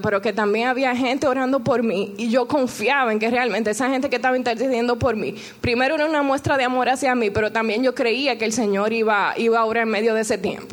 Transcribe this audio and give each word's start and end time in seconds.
pero 0.00 0.22
que 0.22 0.32
también 0.32 0.68
había 0.68 0.94
gente 0.94 1.26
orando 1.26 1.58
por 1.58 1.82
mí 1.82 2.14
y 2.16 2.30
yo 2.30 2.46
confiaba 2.46 3.10
en 3.10 3.18
que 3.18 3.28
realmente 3.28 3.72
esa 3.72 3.88
gente 3.90 4.08
que 4.08 4.14
estaba 4.14 4.36
intercediendo 4.36 4.96
por 4.96 5.16
mí, 5.16 5.34
primero 5.60 5.96
era 5.96 6.06
una 6.06 6.22
muestra 6.22 6.56
de 6.56 6.62
amor 6.62 6.88
hacia 6.88 7.16
mí, 7.16 7.30
pero 7.30 7.50
también 7.50 7.82
yo 7.82 7.92
creía 7.92 8.38
que 8.38 8.44
el 8.44 8.52
Señor 8.52 8.92
iba, 8.92 9.34
iba 9.36 9.58
a 9.58 9.64
orar 9.64 9.82
en 9.82 9.88
medio 9.88 10.14
de 10.14 10.20
ese 10.20 10.38
tiempo. 10.38 10.72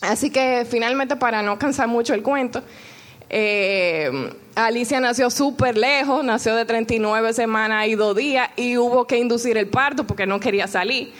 Así 0.00 0.30
que 0.30 0.66
finalmente, 0.68 1.14
para 1.14 1.42
no 1.42 1.60
cansar 1.60 1.86
mucho 1.86 2.12
el 2.12 2.24
cuento, 2.24 2.60
eh, 3.30 4.10
Alicia 4.56 4.98
nació 4.98 5.30
súper 5.30 5.78
lejos, 5.78 6.24
nació 6.24 6.56
de 6.56 6.64
39 6.64 7.32
semanas 7.34 7.86
y 7.86 7.94
dos 7.94 8.16
días 8.16 8.50
y 8.56 8.78
hubo 8.78 9.06
que 9.06 9.16
inducir 9.16 9.56
el 9.56 9.68
parto 9.68 10.08
porque 10.08 10.26
no 10.26 10.40
quería 10.40 10.66
salir. 10.66 11.12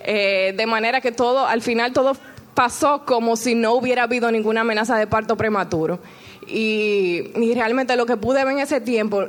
Eh, 0.00 0.52
de 0.54 0.66
manera 0.66 1.00
que 1.00 1.12
todo, 1.12 1.46
al 1.46 1.62
final 1.62 1.94
todo 1.94 2.14
pasó 2.52 3.06
como 3.06 3.36
si 3.36 3.54
no 3.54 3.72
hubiera 3.72 4.02
habido 4.02 4.30
ninguna 4.30 4.60
amenaza 4.60 4.98
de 4.98 5.06
parto 5.06 5.34
prematuro. 5.38 5.98
Y, 6.52 7.54
realmente 7.54 7.96
lo 7.96 8.06
que 8.06 8.16
pude 8.16 8.44
ver 8.44 8.54
en 8.54 8.60
ese 8.60 8.80
tiempo 8.80 9.24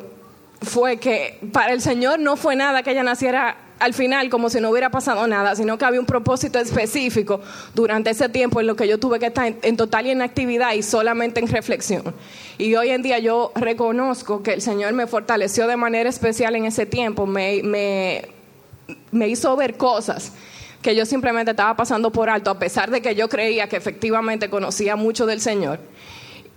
fue 0.62 0.98
que 0.98 1.40
para 1.52 1.74
el 1.74 1.82
Señor 1.82 2.20
no 2.20 2.36
fue 2.36 2.56
nada 2.56 2.84
que 2.84 2.92
ella 2.92 3.04
naciera 3.04 3.58
al 3.80 3.94
final 3.94 4.30
como 4.30 4.50
si 4.50 4.62
no 4.62 4.70
hubiera 4.70 4.92
pasado 4.92 5.28
nada, 5.28 5.56
sino 5.56 5.78
que 5.78 5.84
había 5.84 6.00
un 6.00 6.06
propósito 6.06 6.58
específico 6.60 7.42
durante 7.74 8.12
ese 8.12 8.30
tiempo 8.30 8.62
en 8.62 8.68
lo 8.68 8.76
que 8.76 8.88
yo 8.88 8.98
tuve 8.98 9.20
que 9.20 9.26
estar 9.28 9.54
en, 9.62 9.78
total 9.78 10.08
inactividad 10.08 10.74
y 10.74 10.84
solamente 10.84 11.42
en 11.42 11.48
reflexión. 11.48 12.14
Y 12.58 12.76
hoy 12.76 12.90
en 12.90 13.02
día 13.02 13.20
yo 13.20 13.52
reconozco 13.56 14.42
que 14.42 14.54
el 14.54 14.62
Señor 14.62 14.94
me 14.94 15.06
fortaleció 15.08 15.68
de 15.68 15.76
manera 15.76 16.10
especial 16.10 16.56
en 16.56 16.66
ese 16.66 16.86
tiempo, 16.86 17.26
me, 17.26 17.62
me, 17.64 18.30
me 19.12 19.28
hizo 19.28 19.54
ver 19.58 19.76
cosas 19.76 20.32
que 20.82 20.96
yo 20.96 21.06
simplemente 21.06 21.52
estaba 21.52 21.76
pasando 21.76 22.12
por 22.12 22.30
alto, 22.30 22.52
a 22.52 22.60
pesar 22.60 22.92
de 22.92 23.02
que 23.02 23.16
yo 23.16 23.28
creía 23.30 23.68
que 23.68 23.78
efectivamente 23.78 24.50
conocía 24.50 24.96
mucho 24.96 25.26
del 25.26 25.42
Señor. 25.42 25.80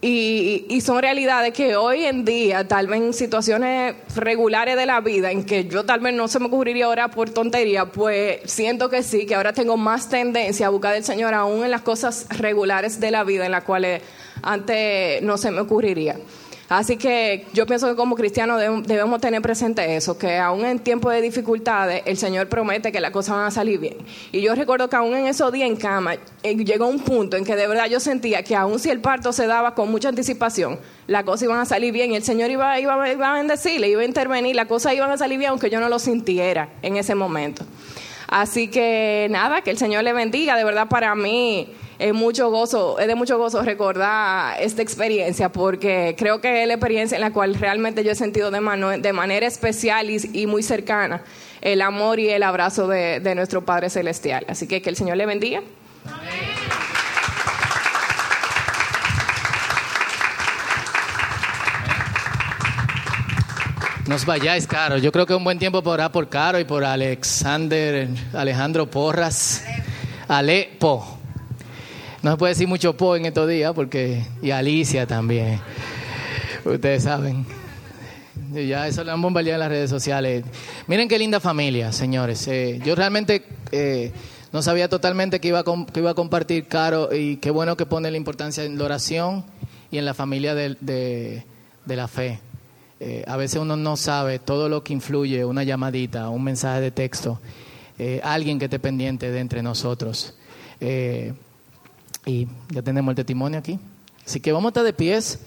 Y, 0.02 0.80
son 0.82 1.00
realidades 1.00 1.52
que 1.52 1.74
hoy 1.74 2.04
en 2.04 2.24
día, 2.24 2.68
tal 2.68 2.86
vez 2.86 3.00
en 3.00 3.12
situaciones 3.14 3.94
regulares 4.14 4.76
de 4.76 4.86
la 4.86 5.00
vida, 5.00 5.30
en 5.30 5.44
que 5.44 5.66
yo 5.66 5.84
tal 5.84 6.00
vez 6.00 6.14
no 6.14 6.28
se 6.28 6.38
me 6.38 6.46
ocurriría 6.46 6.84
ahora 6.84 7.08
por 7.10 7.30
tontería, 7.30 7.86
pues 7.86 8.40
siento 8.44 8.90
que 8.90 9.02
sí, 9.02 9.26
que 9.26 9.34
ahora 9.34 9.52
tengo 9.52 9.76
más 9.76 10.08
tendencia 10.08 10.66
a 10.66 10.70
buscar 10.70 10.94
al 10.94 11.02
Señor 11.02 11.34
aún 11.34 11.64
en 11.64 11.70
las 11.70 11.80
cosas 11.80 12.26
regulares 12.28 13.00
de 13.00 13.10
la 13.10 13.24
vida, 13.24 13.46
en 13.46 13.52
las 13.52 13.64
cuales 13.64 14.02
antes 14.42 15.22
no 15.22 15.38
se 15.38 15.50
me 15.50 15.60
ocurriría. 15.60 16.16
Así 16.68 16.96
que 16.96 17.46
yo 17.52 17.64
pienso 17.64 17.88
que 17.88 17.94
como 17.94 18.16
cristianos 18.16 18.60
debemos 18.86 19.20
tener 19.20 19.40
presente 19.40 19.96
eso, 19.96 20.18
que 20.18 20.36
aún 20.38 20.64
en 20.64 20.80
tiempos 20.80 21.12
de 21.12 21.22
dificultades 21.22 22.02
el 22.06 22.16
Señor 22.16 22.48
promete 22.48 22.90
que 22.90 23.00
las 23.00 23.12
cosas 23.12 23.36
van 23.36 23.46
a 23.46 23.50
salir 23.52 23.78
bien. 23.78 23.96
Y 24.32 24.40
yo 24.40 24.52
recuerdo 24.54 24.88
que 24.88 24.96
aún 24.96 25.14
en 25.14 25.26
esos 25.26 25.52
días 25.52 25.68
en 25.68 25.76
cama 25.76 26.14
eh, 26.42 26.56
llegó 26.56 26.88
un 26.88 26.98
punto 26.98 27.36
en 27.36 27.44
que 27.44 27.54
de 27.54 27.68
verdad 27.68 27.86
yo 27.86 28.00
sentía 28.00 28.42
que 28.42 28.56
aún 28.56 28.80
si 28.80 28.90
el 28.90 29.00
parto 29.00 29.32
se 29.32 29.46
daba 29.46 29.74
con 29.74 29.92
mucha 29.92 30.08
anticipación, 30.08 30.80
las 31.06 31.22
cosas 31.22 31.44
iban 31.44 31.60
a 31.60 31.66
salir 31.66 31.92
bien 31.92 32.10
y 32.10 32.16
el 32.16 32.24
Señor 32.24 32.50
iba, 32.50 32.80
iba, 32.80 32.94
a 32.94 33.34
bendecirle, 33.34 33.88
iba 33.88 34.02
a 34.02 34.04
intervenir, 34.04 34.56
las 34.56 34.66
cosas 34.66 34.94
iban 34.94 35.10
a 35.12 35.16
salir 35.16 35.38
bien 35.38 35.50
aunque 35.50 35.70
yo 35.70 35.78
no 35.78 35.88
lo 35.88 36.00
sintiera 36.00 36.68
en 36.82 36.96
ese 36.96 37.14
momento. 37.14 37.64
Así 38.26 38.66
que 38.66 39.28
nada, 39.30 39.62
que 39.62 39.70
el 39.70 39.78
Señor 39.78 40.02
le 40.02 40.12
bendiga, 40.12 40.56
de 40.56 40.64
verdad 40.64 40.88
para 40.88 41.14
mí 41.14 41.68
es 41.98 42.12
mucho 42.12 42.50
gozo, 42.50 42.98
es 42.98 43.06
de 43.06 43.14
mucho 43.14 43.38
gozo 43.38 43.62
recordar 43.62 44.60
esta 44.60 44.82
experiencia 44.82 45.50
porque 45.50 46.14
creo 46.18 46.40
que 46.40 46.62
es 46.62 46.68
la 46.68 46.74
experiencia 46.74 47.16
en 47.16 47.22
la 47.22 47.32
cual 47.32 47.54
realmente 47.54 48.04
yo 48.04 48.12
he 48.12 48.14
sentido 48.14 48.50
de, 48.50 48.98
de 49.00 49.12
manera 49.12 49.46
especial 49.46 50.10
y, 50.10 50.46
muy 50.46 50.62
cercana 50.62 51.22
el 51.62 51.82
amor 51.82 52.20
y 52.20 52.28
el 52.28 52.42
abrazo 52.42 52.86
de, 52.86 53.34
nuestro 53.34 53.64
Padre 53.64 53.90
Celestial. 53.90 54.44
Así 54.48 54.68
que 54.68 54.82
que 54.82 54.90
el 54.90 54.96
Señor 54.96 55.16
le 55.16 55.26
bendiga. 55.26 55.62
Nos 64.06 64.24
vayáis, 64.24 64.68
Caro. 64.68 64.98
Yo 64.98 65.10
creo 65.10 65.26
que 65.26 65.32
es 65.32 65.36
un 65.36 65.42
buen 65.42 65.58
tiempo 65.58 65.82
por 65.82 65.94
orar 65.94 66.12
por 66.12 66.28
Caro 66.28 66.60
y 66.60 66.64
por 66.64 66.84
Alexander, 66.84 68.08
Alejandro 68.32 68.88
Porras. 68.88 69.64
Alepo. 70.28 71.25
No 72.26 72.32
se 72.32 72.38
puede 72.38 72.54
decir 72.54 72.66
mucho 72.66 72.96
po 72.96 73.14
en 73.14 73.24
estos 73.24 73.48
días 73.48 73.72
porque 73.72 74.20
y 74.42 74.50
Alicia 74.50 75.06
también. 75.06 75.60
Ustedes 76.64 77.04
saben. 77.04 77.46
Ya 78.52 78.88
eso 78.88 79.04
le 79.04 79.12
han 79.12 79.22
bombardeado 79.22 79.54
en 79.54 79.60
las 79.60 79.68
redes 79.68 79.88
sociales. 79.88 80.44
Miren 80.88 81.08
qué 81.08 81.20
linda 81.20 81.38
familia, 81.38 81.92
señores. 81.92 82.48
Eh, 82.48 82.80
yo 82.84 82.96
realmente 82.96 83.44
eh, 83.70 84.10
no 84.52 84.60
sabía 84.60 84.88
totalmente 84.88 85.38
que 85.38 85.46
iba, 85.46 85.60
a, 85.60 85.64
que 85.64 86.00
iba 86.00 86.10
a 86.10 86.14
compartir 86.14 86.66
Caro 86.66 87.14
y 87.14 87.36
qué 87.36 87.52
bueno 87.52 87.76
que 87.76 87.86
pone 87.86 88.10
la 88.10 88.16
importancia 88.16 88.64
en 88.64 88.76
la 88.76 88.86
oración 88.86 89.44
y 89.92 89.98
en 89.98 90.04
la 90.04 90.12
familia 90.12 90.56
de, 90.56 90.76
de, 90.80 91.44
la 91.96 92.08
fe. 92.08 92.40
Eh, 92.98 93.22
a 93.28 93.36
veces 93.36 93.60
uno 93.60 93.76
no 93.76 93.96
sabe 93.96 94.40
todo 94.40 94.68
lo 94.68 94.82
que 94.82 94.92
influye, 94.92 95.44
una 95.44 95.62
llamadita, 95.62 96.28
un 96.28 96.42
mensaje 96.42 96.80
de 96.80 96.90
texto, 96.90 97.40
alguien 98.24 98.58
que 98.58 98.64
esté 98.64 98.80
pendiente 98.80 99.30
de 99.30 99.38
entre 99.38 99.62
nosotros. 99.62 100.34
Y 102.26 102.48
ya 102.70 102.82
tenemos 102.82 103.12
el 103.12 103.16
testimonio 103.16 103.58
aquí. 103.58 103.78
Así 104.26 104.40
que 104.40 104.52
vamos 104.52 104.66
a 104.66 104.70
estar 104.70 104.84
de 104.84 104.92
pies 104.92 105.38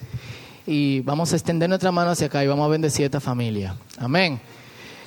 y 0.66 1.00
vamos 1.00 1.32
a 1.32 1.36
extender 1.36 1.68
nuestra 1.68 1.92
mano 1.92 2.10
hacia 2.10 2.28
acá 2.28 2.42
y 2.42 2.46
vamos 2.46 2.64
a 2.64 2.68
bendecir 2.70 3.02
a 3.02 3.06
esta 3.06 3.20
familia. 3.20 3.76
Amén. 3.98 4.40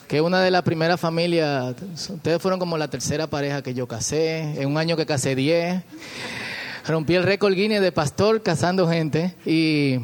Que 0.08 0.22
una 0.22 0.42
de 0.42 0.52
las 0.52 0.62
primeras 0.62 1.00
familias, 1.00 1.76
ustedes 2.10 2.40
fueron 2.40 2.60
como 2.60 2.78
la 2.78 2.90
tercera 2.90 3.26
pareja 3.28 3.64
que 3.64 3.74
yo 3.74 3.88
casé, 3.88 4.62
en 4.62 4.70
un 4.70 4.78
año 4.78 4.96
que 4.96 5.08
casé 5.08 5.36
diez. 5.36 5.82
Rompí 6.86 7.16
el 7.16 7.24
récord 7.24 7.56
Guinness 7.56 7.82
de 7.82 7.92
pastor 7.92 8.44
casando 8.44 8.88
gente 8.88 9.34
y 9.46 10.00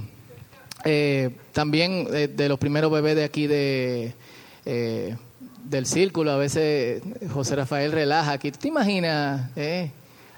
eh, 0.85 1.29
también 1.53 2.08
eh, 2.12 2.28
de 2.28 2.50
los 2.50 2.58
primeros 2.58 2.91
bebés 2.91 3.16
de 3.16 3.24
aquí 3.24 3.46
de... 3.47 4.13
Eh, 4.66 5.16
del 5.63 5.85
círculo, 5.85 6.31
a 6.31 6.38
veces 6.38 7.03
José 7.31 7.56
Rafael 7.56 7.91
relaja 7.91 8.31
aquí. 8.31 8.50
¿Tú 8.50 8.58
te 8.58 8.68
imaginas? 8.69 9.52
Eh? 9.56 9.91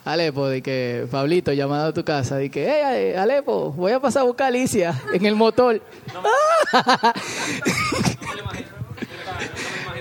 Alepo, 0.04 0.48
de 0.48 0.62
que 0.64 1.06
Pablito 1.12 1.54
llamado 1.54 1.90
a 1.90 1.94
tu 1.94 2.04
casa, 2.04 2.38
de 2.38 2.50
que, 2.50 2.68
hey, 2.68 3.14
Alepo, 3.16 3.72
voy 3.72 3.92
a 3.92 4.00
pasar 4.00 4.22
a 4.22 4.26
buscar 4.26 4.46
a 4.46 4.48
Alicia 4.48 5.00
en 5.14 5.26
el 5.26 5.36
motor. 5.36 5.80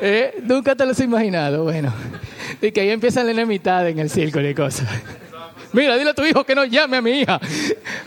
¿Eh? 0.03 0.41
Nunca 0.43 0.75
te 0.75 0.87
lo 0.87 0.93
has 0.93 1.00
imaginado, 1.00 1.65
bueno. 1.65 1.93
Y 2.62 2.72
que 2.72 2.81
ahí 2.81 2.88
empieza 2.91 3.22
la 3.22 3.33
enemistad 3.33 3.87
en 3.88 3.99
el 3.99 4.09
círculo 4.09 4.49
y 4.49 4.55
cosas. 4.55 4.88
Mira, 5.72 5.97
dile 5.97 6.11
a 6.11 6.15
tu 6.15 6.25
hijo 6.25 6.44
que 6.44 6.55
no 6.55 6.65
llame 6.65 6.97
a 6.97 7.03
mi 7.03 7.11
hija. 7.11 7.38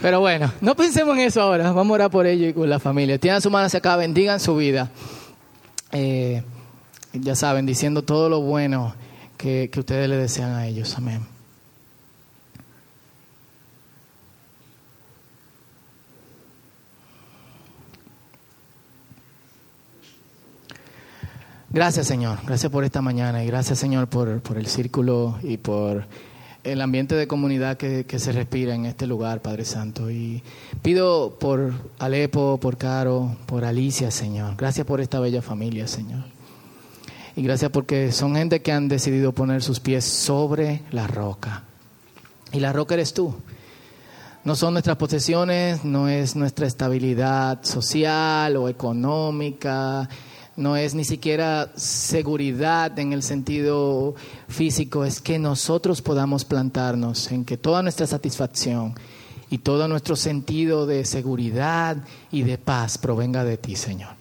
Pero 0.02 0.20
bueno, 0.20 0.52
no 0.62 0.76
pensemos 0.76 1.16
en 1.16 1.26
eso 1.26 1.42
ahora. 1.42 1.72
Vamos 1.72 1.92
a 1.92 1.94
orar 1.94 2.12
por 2.12 2.26
ellos 2.26 2.50
y 2.50 2.54
con 2.54 2.70
la 2.70 2.80
familia. 2.80 3.20
Tienen 3.20 3.42
su 3.42 3.50
mano 3.52 3.68
hacia 3.68 3.78
acá, 3.78 3.96
bendigan 3.96 4.40
su 4.40 4.56
vida. 4.56 4.90
Eh, 5.92 6.44
ya 7.14 7.36
saben, 7.36 7.66
diciendo 7.66 8.02
todo 8.02 8.28
lo 8.30 8.42
bueno 8.42 8.96
que, 9.38 9.70
que 9.72 9.80
ustedes 9.80 10.10
le 10.10 10.18
desean 10.18 10.56
a 10.56 10.68
ellos. 10.68 10.96
Amén. 10.98 11.33
Gracias, 21.74 22.06
Señor. 22.06 22.38
Gracias 22.46 22.72
por 22.72 22.84
esta 22.84 23.02
mañana 23.02 23.44
y 23.44 23.48
gracias, 23.48 23.80
Señor, 23.80 24.08
por, 24.08 24.42
por 24.42 24.60
el 24.60 24.68
círculo 24.68 25.40
y 25.42 25.58
por 25.58 26.06
el 26.64 26.80
ambiente 26.82 27.16
de 27.16 27.26
comunidad 27.26 27.78
que, 27.78 28.06
que, 28.06 28.20
se 28.20 28.32
respira 28.32 28.76
en 28.76 28.86
este 28.86 29.08
lugar, 29.08 29.42
Padre 29.42 29.66
Santo. 29.66 30.12
Y 30.12 30.44
pido 30.84 31.40
por 31.40 31.74
Alepo, 31.98 32.60
por 32.60 32.78
Caro, 32.78 33.38
por 33.48 33.66
Alicia, 33.66 34.12
Señor. 34.12 34.56
Gracias 34.56 34.86
por 34.86 35.02
esta 35.02 35.20
bella 35.20 35.42
familia, 35.42 35.88
Señor. 35.88 36.26
Y 37.36 37.42
gracias 37.42 37.72
porque 37.72 38.12
son 38.12 38.36
gente 38.36 38.62
que 38.62 38.72
han 38.72 38.88
decidido 38.88 39.32
poner 39.32 39.64
sus 39.64 39.80
pies 39.80 40.06
sobre 40.06 40.84
la 40.92 41.08
roca. 41.08 41.64
Y 42.52 42.60
la 42.60 42.72
roca 42.72 42.94
eres 42.94 43.16
tú. 43.16 43.34
No 44.44 44.56
son 44.56 44.74
nuestras 44.74 44.98
posesiones, 44.98 45.84
no 45.84 46.08
es 46.08 46.36
nuestra 46.36 46.68
estabilidad 46.68 47.64
social 47.64 48.58
o 48.58 48.70
económica 48.70 50.08
no 50.56 50.78
es 50.78 50.94
ni 50.94 51.04
siquiera 51.04 51.72
seguridad 51.76 52.98
en 53.00 53.14
el 53.14 53.24
sentido 53.24 54.16
físico, 54.48 55.06
es 55.06 55.20
que 55.20 55.40
nosotros 55.40 56.02
podamos 56.02 56.46
plantarnos 56.46 57.32
en 57.32 57.46
que 57.46 57.58
toda 57.58 57.82
nuestra 57.82 58.08
satisfacción 58.08 58.94
y 59.50 59.60
todo 59.60 59.88
nuestro 59.88 60.16
sentido 60.16 60.86
de 60.86 61.06
seguridad 61.06 61.98
y 62.32 62.44
de 62.44 62.58
paz 62.58 62.98
provenga 62.98 63.44
de 63.44 63.58
ti, 63.58 63.76
Señor. 63.76 64.12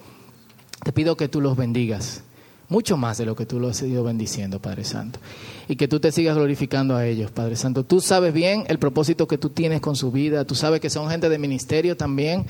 Te 0.85 0.93
pido 0.93 1.17
que 1.17 1.29
tú 1.29 1.41
los 1.41 1.57
bendigas, 1.57 2.23
mucho 2.69 2.97
más 2.97 3.19
de 3.19 3.27
lo 3.27 3.37
que 3.37 3.47
tú 3.47 3.61
los 3.61 3.77
has 3.77 3.89
ido 3.89 4.03
bendiciendo, 4.03 4.61
Padre 4.61 4.85
Santo, 4.85 5.21
y 5.69 5.77
que 5.77 5.87
tú 5.87 6.01
te 6.01 6.11
sigas 6.13 6.35
glorificando 6.35 6.97
a 6.97 7.07
ellos, 7.07 7.31
Padre 7.31 7.57
Santo. 7.57 7.85
Tú 7.85 8.01
sabes 8.01 8.33
bien 8.33 8.65
el 8.69 8.79
propósito 8.79 9.29
que 9.29 9.39
tú 9.39 9.51
tienes 9.51 9.81
con 9.81 9.97
su 9.97 10.11
vida, 10.11 10.45
tú 10.45 10.55
sabes 10.55 10.81
que 10.81 10.91
son 10.91 11.09
gente 11.09 11.29
de 11.29 11.39
ministerio 11.39 11.97
también 11.97 12.47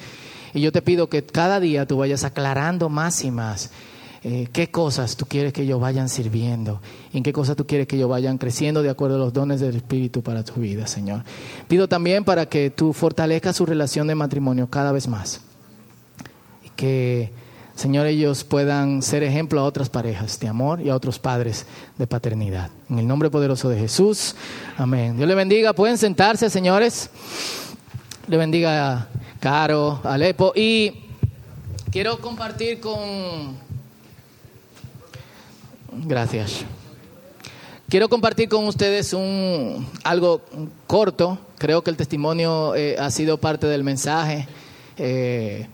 y 0.54 0.60
yo 0.60 0.72
te 0.72 0.82
pido 0.82 1.08
que 1.08 1.24
cada 1.24 1.60
día 1.60 1.86
tú 1.86 1.98
vayas 1.98 2.24
aclarando 2.24 2.88
más 2.88 3.24
y 3.24 3.30
más 3.30 3.70
eh, 4.24 4.46
qué 4.52 4.70
cosas 4.70 5.16
tú 5.16 5.26
quieres 5.26 5.52
que 5.52 5.62
ellos 5.62 5.80
vayan 5.80 6.08
sirviendo, 6.08 6.80
en 7.12 7.24
qué 7.24 7.32
cosas 7.32 7.56
tú 7.56 7.66
quieres 7.66 7.88
que 7.88 7.96
ellos 7.96 8.08
vayan 8.08 8.38
creciendo 8.38 8.80
de 8.80 8.88
acuerdo 8.88 9.16
a 9.16 9.18
los 9.18 9.32
dones 9.32 9.60
del 9.60 9.74
Espíritu 9.74 10.22
para 10.22 10.44
tu 10.44 10.60
vida, 10.60 10.86
Señor. 10.86 11.24
Pido 11.66 11.88
también 11.88 12.22
para 12.22 12.46
que 12.46 12.70
tú 12.70 12.92
fortalezcas 12.92 13.56
su 13.56 13.66
relación 13.66 14.06
de 14.06 14.14
matrimonio 14.14 14.70
cada 14.70 14.92
vez 14.92 15.08
más. 15.08 15.40
Y 16.64 16.68
que, 16.76 17.32
Señor, 17.74 18.06
ellos 18.06 18.44
puedan 18.44 19.02
ser 19.02 19.24
ejemplo 19.24 19.60
a 19.60 19.64
otras 19.64 19.88
parejas 19.88 20.38
de 20.38 20.46
amor 20.46 20.80
y 20.80 20.90
a 20.90 20.94
otros 20.94 21.18
padres 21.18 21.66
de 21.98 22.06
paternidad. 22.06 22.70
En 22.88 23.00
el 23.00 23.08
nombre 23.08 23.28
poderoso 23.28 23.68
de 23.68 23.80
Jesús. 23.80 24.36
Amén. 24.76 25.16
Dios 25.16 25.26
le 25.26 25.34
bendiga. 25.34 25.72
Pueden 25.72 25.98
sentarse, 25.98 26.48
señores. 26.48 27.10
Le 28.28 28.36
bendiga 28.36 29.08
Caro, 29.42 29.98
Alepo. 30.04 30.52
Y 30.54 31.00
quiero 31.90 32.20
compartir 32.20 32.78
con 32.78 33.56
Gracias. 36.06 36.64
Quiero 37.88 38.08
compartir 38.08 38.48
con 38.48 38.68
ustedes 38.68 39.12
un, 39.12 39.84
algo 40.04 40.42
corto. 40.86 41.40
Creo 41.58 41.82
que 41.82 41.90
el 41.90 41.96
testimonio 41.96 42.76
eh, 42.76 42.94
ha 42.96 43.10
sido 43.10 43.36
parte 43.36 43.66
del 43.66 43.82
mensaje. 43.82 44.46
Eh, 44.96 45.66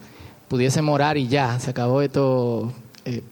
pudiese 0.49 0.81
morar 0.81 1.19
y 1.19 1.29
ya, 1.29 1.61
se 1.61 1.69
acabó 1.69 2.01
esto 2.01 2.73
eh, 3.05 3.23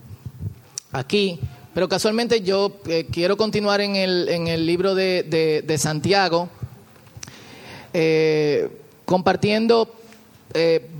aquí. 0.92 1.40
Pero 1.72 1.88
casualmente 1.88 2.42
yo 2.42 2.76
eh, 2.88 3.06
quiero 3.10 3.38
continuar 3.38 3.80
en 3.80 3.96
el, 3.96 4.28
en 4.28 4.48
el 4.48 4.66
libro 4.66 4.94
de, 4.94 5.62
de 5.66 5.78
Santiago, 5.78 6.50
compartiendo 9.06 9.96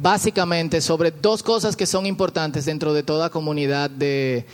básicamente 0.03 0.81
sobre 0.81 1.11
dos 1.11 1.43
cosas 1.43 1.77
que 1.77 1.87
son 1.87 2.05
importantes 2.05 2.67
dentro 2.67 2.93
de 2.93 3.03
toda 3.03 3.31
comunidad 3.31 3.89
de 3.89 4.45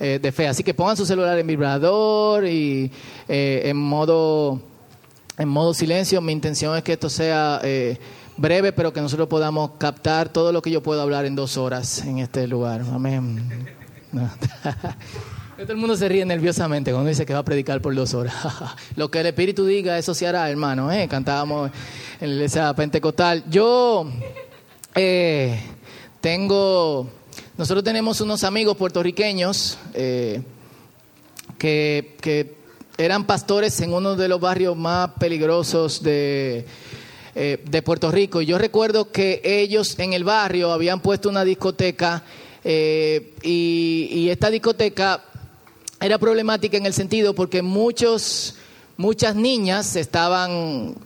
eh, 0.00 0.20
de 0.22 0.30
fe. 0.30 0.46
Así 0.46 0.62
que 0.62 0.74
pongan 0.74 0.96
su 0.96 1.04
celular 1.04 1.36
en 1.40 1.46
vibrador 1.48 2.46
y 2.46 2.88
eh, 3.26 3.62
en 3.64 3.76
modo 3.76 4.60
en 5.36 5.48
modo 5.48 5.74
silencio. 5.74 6.20
Mi 6.20 6.30
intención 6.32 6.76
es 6.76 6.84
que 6.84 6.92
esto 6.92 7.10
sea 7.10 7.60
eh, 7.64 7.98
breve, 8.36 8.72
pero 8.72 8.92
que 8.92 9.00
nosotros 9.00 9.26
podamos 9.26 9.72
captar 9.76 10.28
todo 10.28 10.52
lo 10.52 10.62
que 10.62 10.70
yo 10.70 10.84
puedo 10.84 11.02
hablar 11.02 11.24
en 11.24 11.34
dos 11.34 11.56
horas 11.56 12.04
en 12.04 12.18
este 12.18 12.46
lugar. 12.46 12.82
Amén. 12.92 13.66
Todo 15.58 15.72
el 15.72 15.78
mundo 15.78 15.96
se 15.96 16.08
ríe 16.08 16.24
nerviosamente 16.24 16.92
cuando 16.92 17.08
dice 17.08 17.26
que 17.26 17.32
va 17.32 17.40
a 17.40 17.44
predicar 17.44 17.82
por 17.82 17.94
dos 17.94 18.14
horas. 18.14 18.34
Lo 18.96 19.10
que 19.10 19.20
el 19.20 19.26
Espíritu 19.26 19.66
diga, 19.66 19.98
eso 19.98 20.14
se 20.14 20.26
hará, 20.26 20.48
hermano. 20.48 20.90
¿eh? 20.92 21.08
Cantábamos 21.08 21.70
en 22.20 22.28
la 22.28 22.34
iglesia 22.36 22.72
pentecostal. 22.74 23.44
Yo 23.50 24.08
tengo 26.20 27.08
nosotros 27.58 27.82
tenemos 27.82 28.20
unos 28.20 28.44
amigos 28.44 28.76
puertorriqueños 28.76 29.78
eh, 29.94 30.42
que, 31.58 32.56
eran 32.96 33.26
pastores 33.26 33.80
en 33.80 33.92
uno 33.92 34.14
de 34.14 34.28
los 34.28 34.40
barrios 34.40 34.76
más 34.76 35.10
peligrosos 35.18 36.02
de, 36.02 36.64
eh, 37.34 37.62
de 37.64 37.82
Puerto 37.82 38.12
Rico. 38.12 38.42
Yo 38.42 38.58
recuerdo 38.58 39.10
que 39.10 39.40
ellos 39.44 39.98
en 39.98 40.12
el 40.12 40.22
barrio 40.22 40.72
habían 40.72 41.00
puesto 41.00 41.28
una 41.28 41.44
discoteca 41.44 42.22
eh, 42.64 43.34
y, 43.42 44.28
esta 44.28 44.50
discoteca 44.50 45.24
era 46.00 46.18
problemática 46.18 46.76
en 46.76 46.86
el 46.86 46.92
sentido 46.94 47.34
porque 47.34 47.62
muchos, 47.62 48.56
muchas 48.96 49.34
niñas 49.34 49.96
estaban 49.96 50.96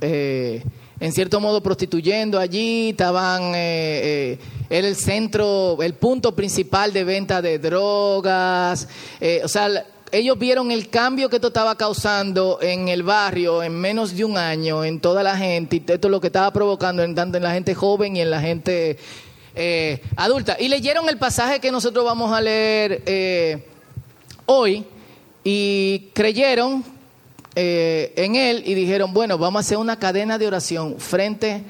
en 1.02 1.12
cierto 1.12 1.40
modo 1.40 1.60
prostituyendo 1.60 2.38
allí, 2.38 2.90
estaban, 2.90 3.56
eh, 3.56 4.38
eh, 4.70 4.78
el 4.86 4.94
centro, 4.94 5.82
el 5.82 5.94
punto 5.94 6.32
principal 6.32 6.92
de 6.92 7.02
venta 7.02 7.42
de 7.42 7.58
drogas, 7.58 8.86
eh, 9.20 9.40
o 9.42 9.48
sea, 9.48 9.84
ellos 10.12 10.38
vieron 10.38 10.70
el 10.70 10.90
cambio 10.90 11.28
que 11.28 11.36
esto 11.36 11.48
estaba 11.48 11.76
causando 11.76 12.60
en 12.62 12.88
el 12.88 13.02
barrio 13.02 13.64
en 13.64 13.74
menos 13.74 14.14
de 14.14 14.24
un 14.24 14.38
año, 14.38 14.84
en 14.84 15.00
toda 15.00 15.24
la 15.24 15.36
gente, 15.36 15.76
y 15.76 15.78
esto 15.92 16.06
es 16.06 16.10
lo 16.12 16.20
que 16.20 16.28
estaba 16.28 16.52
provocando 16.52 17.02
en, 17.02 17.16
tanto 17.16 17.36
en 17.36 17.42
la 17.42 17.52
gente 17.52 17.74
joven 17.74 18.16
y 18.16 18.20
en 18.20 18.30
la 18.30 18.40
gente 18.40 18.96
adulta. 20.14 20.56
Y 20.60 20.68
leyeron 20.68 21.08
el 21.08 21.18
pasaje 21.18 21.58
que 21.58 21.72
nosotros 21.72 22.04
vamos 22.04 22.32
a 22.32 22.40
leer 22.40 23.02
hoy 24.46 24.84
y 25.44 26.10
creyeron 26.14 26.84
eh, 27.54 28.12
en 28.16 28.36
él 28.36 28.62
y 28.64 28.74
dijeron, 28.74 29.12
bueno, 29.12 29.38
vamos 29.38 29.60
a 29.60 29.66
hacer 29.66 29.78
una 29.78 29.98
cadena 29.98 30.38
de 30.38 30.46
oración 30.46 30.96
frente 30.98 31.62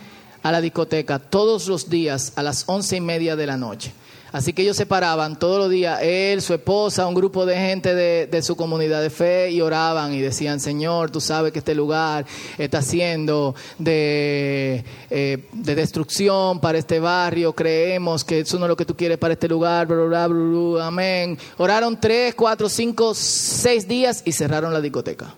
a 0.42 0.52
la 0.52 0.60
discoteca 0.60 1.18
todos 1.18 1.66
los 1.68 1.88
días 1.88 2.32
a 2.36 2.42
las 2.42 2.64
once 2.66 2.96
y 2.96 3.00
media 3.00 3.36
de 3.36 3.46
la 3.46 3.56
noche. 3.56 3.92
Así 4.32 4.54
que 4.54 4.62
ellos 4.62 4.78
se 4.78 4.86
paraban 4.86 5.38
todos 5.38 5.58
los 5.58 5.70
días, 5.70 6.00
él, 6.02 6.40
su 6.40 6.54
esposa, 6.54 7.06
un 7.06 7.14
grupo 7.14 7.44
de 7.44 7.54
gente 7.54 7.94
de, 7.94 8.42
su 8.42 8.56
comunidad 8.56 9.02
de 9.02 9.10
fe, 9.10 9.50
y 9.50 9.60
oraban 9.60 10.14
y 10.14 10.20
decían, 10.20 10.58
Señor, 10.58 11.10
tú 11.10 11.20
sabes 11.20 11.52
que 11.52 11.58
este 11.58 11.74
lugar 11.74 12.24
está 12.56 12.80
siendo 12.80 13.54
de, 13.78 14.84
eh, 15.10 15.48
de 15.52 15.74
destrucción 15.74 16.60
para 16.60 16.78
este 16.78 16.98
barrio, 16.98 17.52
creemos 17.52 18.24
que 18.24 18.40
eso 18.40 18.58
no 18.58 18.64
es 18.64 18.70
lo 18.70 18.76
que 18.76 18.86
tú 18.86 18.96
quieres 18.96 19.18
para 19.18 19.34
este 19.34 19.48
lugar, 19.48 19.86
bla, 19.86 20.06
bla, 20.06 20.26
bla, 20.28 20.86
amén. 20.86 21.38
Oraron 21.58 22.00
tres, 22.00 22.34
cuatro, 22.34 22.70
cinco, 22.70 23.14
seis 23.14 23.86
días 23.86 24.22
y 24.24 24.32
cerraron 24.32 24.72
la 24.72 24.80
discoteca. 24.80 25.34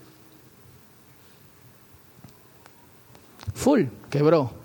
Full, 3.55 3.83
quebró. 4.09 4.64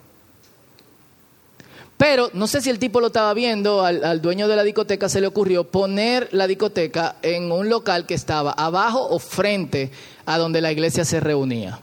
Pero 1.99 2.29
no 2.31 2.47
sé 2.47 2.61
si 2.61 2.69
el 2.69 2.79
tipo 2.79 3.01
lo 3.01 3.07
estaba 3.07 3.33
viendo, 3.33 3.83
al, 3.83 4.21
dueño 4.21 4.47
de 4.47 4.55
la 4.55 4.63
discoteca 4.63 5.09
se 5.09 5.19
le 5.19 5.27
ocurrió 5.27 5.65
poner 5.65 6.29
la 6.31 6.47
discoteca 6.47 7.17
en 7.21 7.51
un 7.51 7.67
local 7.67 8.05
que 8.05 8.13
estaba 8.13 8.53
abajo 8.53 9.05
o 9.05 9.19
frente 9.19 9.91
a 10.25 10.37
donde 10.37 10.61
la 10.61 10.71
iglesia 10.71 11.03
se 11.03 11.19
reunía. 11.19 11.81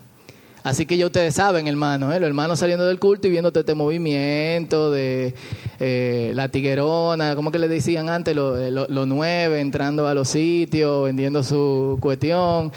Así 0.62 0.86
que 0.86 0.96
ya 0.96 1.04
ustedes 1.04 1.34
saben, 1.34 1.68
hermano, 1.68 2.14
¿eh? 2.14 2.18
los 2.18 2.28
hermanos 2.28 2.60
saliendo 2.60 2.86
del 2.86 2.98
culto 2.98 3.26
y 3.26 3.30
viendo 3.30 3.52
este 3.54 3.74
movimiento 3.74 4.90
de 4.90 5.34
eh, 5.80 6.32
la 6.34 6.48
tiguerona, 6.48 7.36
como 7.36 7.52
que 7.52 7.58
le 7.58 7.68
decían 7.68 8.08
antes, 8.08 8.34
los 8.34 8.58
eh, 8.58 8.70
lo, 8.70 9.04
nueve, 9.04 9.60
entrando 9.60 10.08
a 10.08 10.14
los 10.14 10.30
sitios, 10.30 11.04
vendiendo 11.04 11.42
su 11.42 11.98
cuestión. 12.00 12.72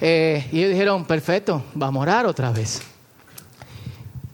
y 0.00 0.06
ellos 0.06 0.70
dijeron, 0.70 1.04
perfecto, 1.04 1.62
vamos 1.74 2.00
a 2.00 2.02
orar 2.04 2.24
otra 2.24 2.50
vez. 2.50 2.80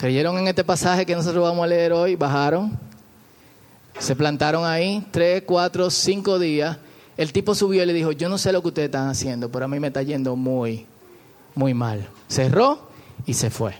Creyeron 0.04 0.36
en 0.36 0.48
este 0.48 0.62
pasaje 0.64 1.06
que 1.06 1.16
nosotros 1.16 1.42
vamos 1.42 1.64
a 1.64 1.66
leer 1.66 1.94
hoy, 1.94 2.14
bajaron, 2.14 2.78
se 3.98 4.14
plantaron 4.14 4.66
ahí 4.66 5.02
tres, 5.10 5.44
cuatro, 5.46 5.88
cinco 5.88 6.38
días. 6.38 6.76
El 7.16 7.32
tipo 7.32 7.54
subió 7.54 7.82
y 7.82 7.86
le 7.86 7.94
dijo, 7.94 8.12
yo 8.12 8.28
no 8.28 8.36
sé 8.36 8.52
lo 8.52 8.60
que 8.60 8.68
ustedes 8.68 8.88
están 8.88 9.08
haciendo, 9.08 9.50
pero 9.50 9.64
a 9.64 9.68
mí 9.68 9.80
me 9.80 9.86
está 9.86 10.02
yendo 10.02 10.36
muy, 10.36 10.84
muy 11.54 11.72
mal. 11.72 12.06
Cerró 12.28 12.86
y 13.24 13.32
se 13.32 13.48
fue. 13.48 13.76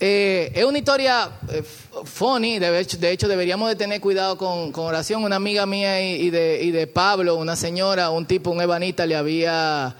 Eh, 0.00 0.50
es 0.54 0.64
una 0.64 0.78
historia 0.78 1.32
eh, 1.50 1.62
funny, 2.04 2.58
de 2.58 2.80
hecho, 2.80 2.96
de 2.96 3.10
hecho, 3.10 3.28
deberíamos 3.28 3.68
de 3.68 3.76
tener 3.76 4.00
cuidado 4.00 4.38
con, 4.38 4.72
oración. 4.76 5.24
Una 5.24 5.36
amiga 5.36 5.66
mía 5.66 6.00
y, 6.00 6.30
de, 6.30 6.62
y 6.62 6.70
de 6.70 6.86
Pablo, 6.86 7.36
una 7.36 7.54
señora, 7.54 8.08
un 8.08 8.24
tipo, 8.24 8.50
un 8.50 8.62
ebanita, 8.62 9.04
le 9.04 9.14
había 9.14 9.94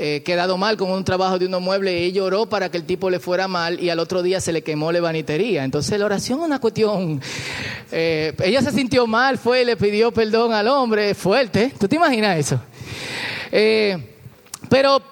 eh, 0.00 0.22
quedado 0.24 0.56
mal 0.56 0.76
con 0.76 0.92
un 0.92 1.02
trabajo 1.02 1.40
de 1.40 1.46
unos 1.46 1.60
muebles 1.60 1.92
y 1.92 2.04
ella 2.04 2.22
oró 2.22 2.46
para 2.46 2.70
que 2.70 2.76
el 2.76 2.84
tipo 2.84 3.10
le 3.10 3.18
fuera 3.18 3.48
mal 3.48 3.82
y 3.82 3.90
al 3.90 3.98
otro 3.98 4.22
día 4.22 4.40
se 4.40 4.52
le 4.52 4.62
quemó 4.62 4.92
la 4.92 5.00
vanitería. 5.00 5.64
Entonces 5.64 5.98
la 5.98 6.04
oración 6.04 6.38
es 6.38 6.46
una 6.46 6.60
cuestión. 6.60 7.20
Eh, 7.90 8.32
ella 8.44 8.62
se 8.62 8.70
sintió 8.70 9.08
mal, 9.08 9.38
fue 9.38 9.62
y 9.62 9.64
le 9.64 9.76
pidió 9.76 10.12
perdón 10.12 10.52
al 10.52 10.68
hombre, 10.68 11.16
fuerte. 11.16 11.72
¿Tú 11.76 11.88
te 11.88 11.96
imaginas 11.96 12.38
eso? 12.38 12.60
Eh, 13.50 14.14
pero 14.68 15.02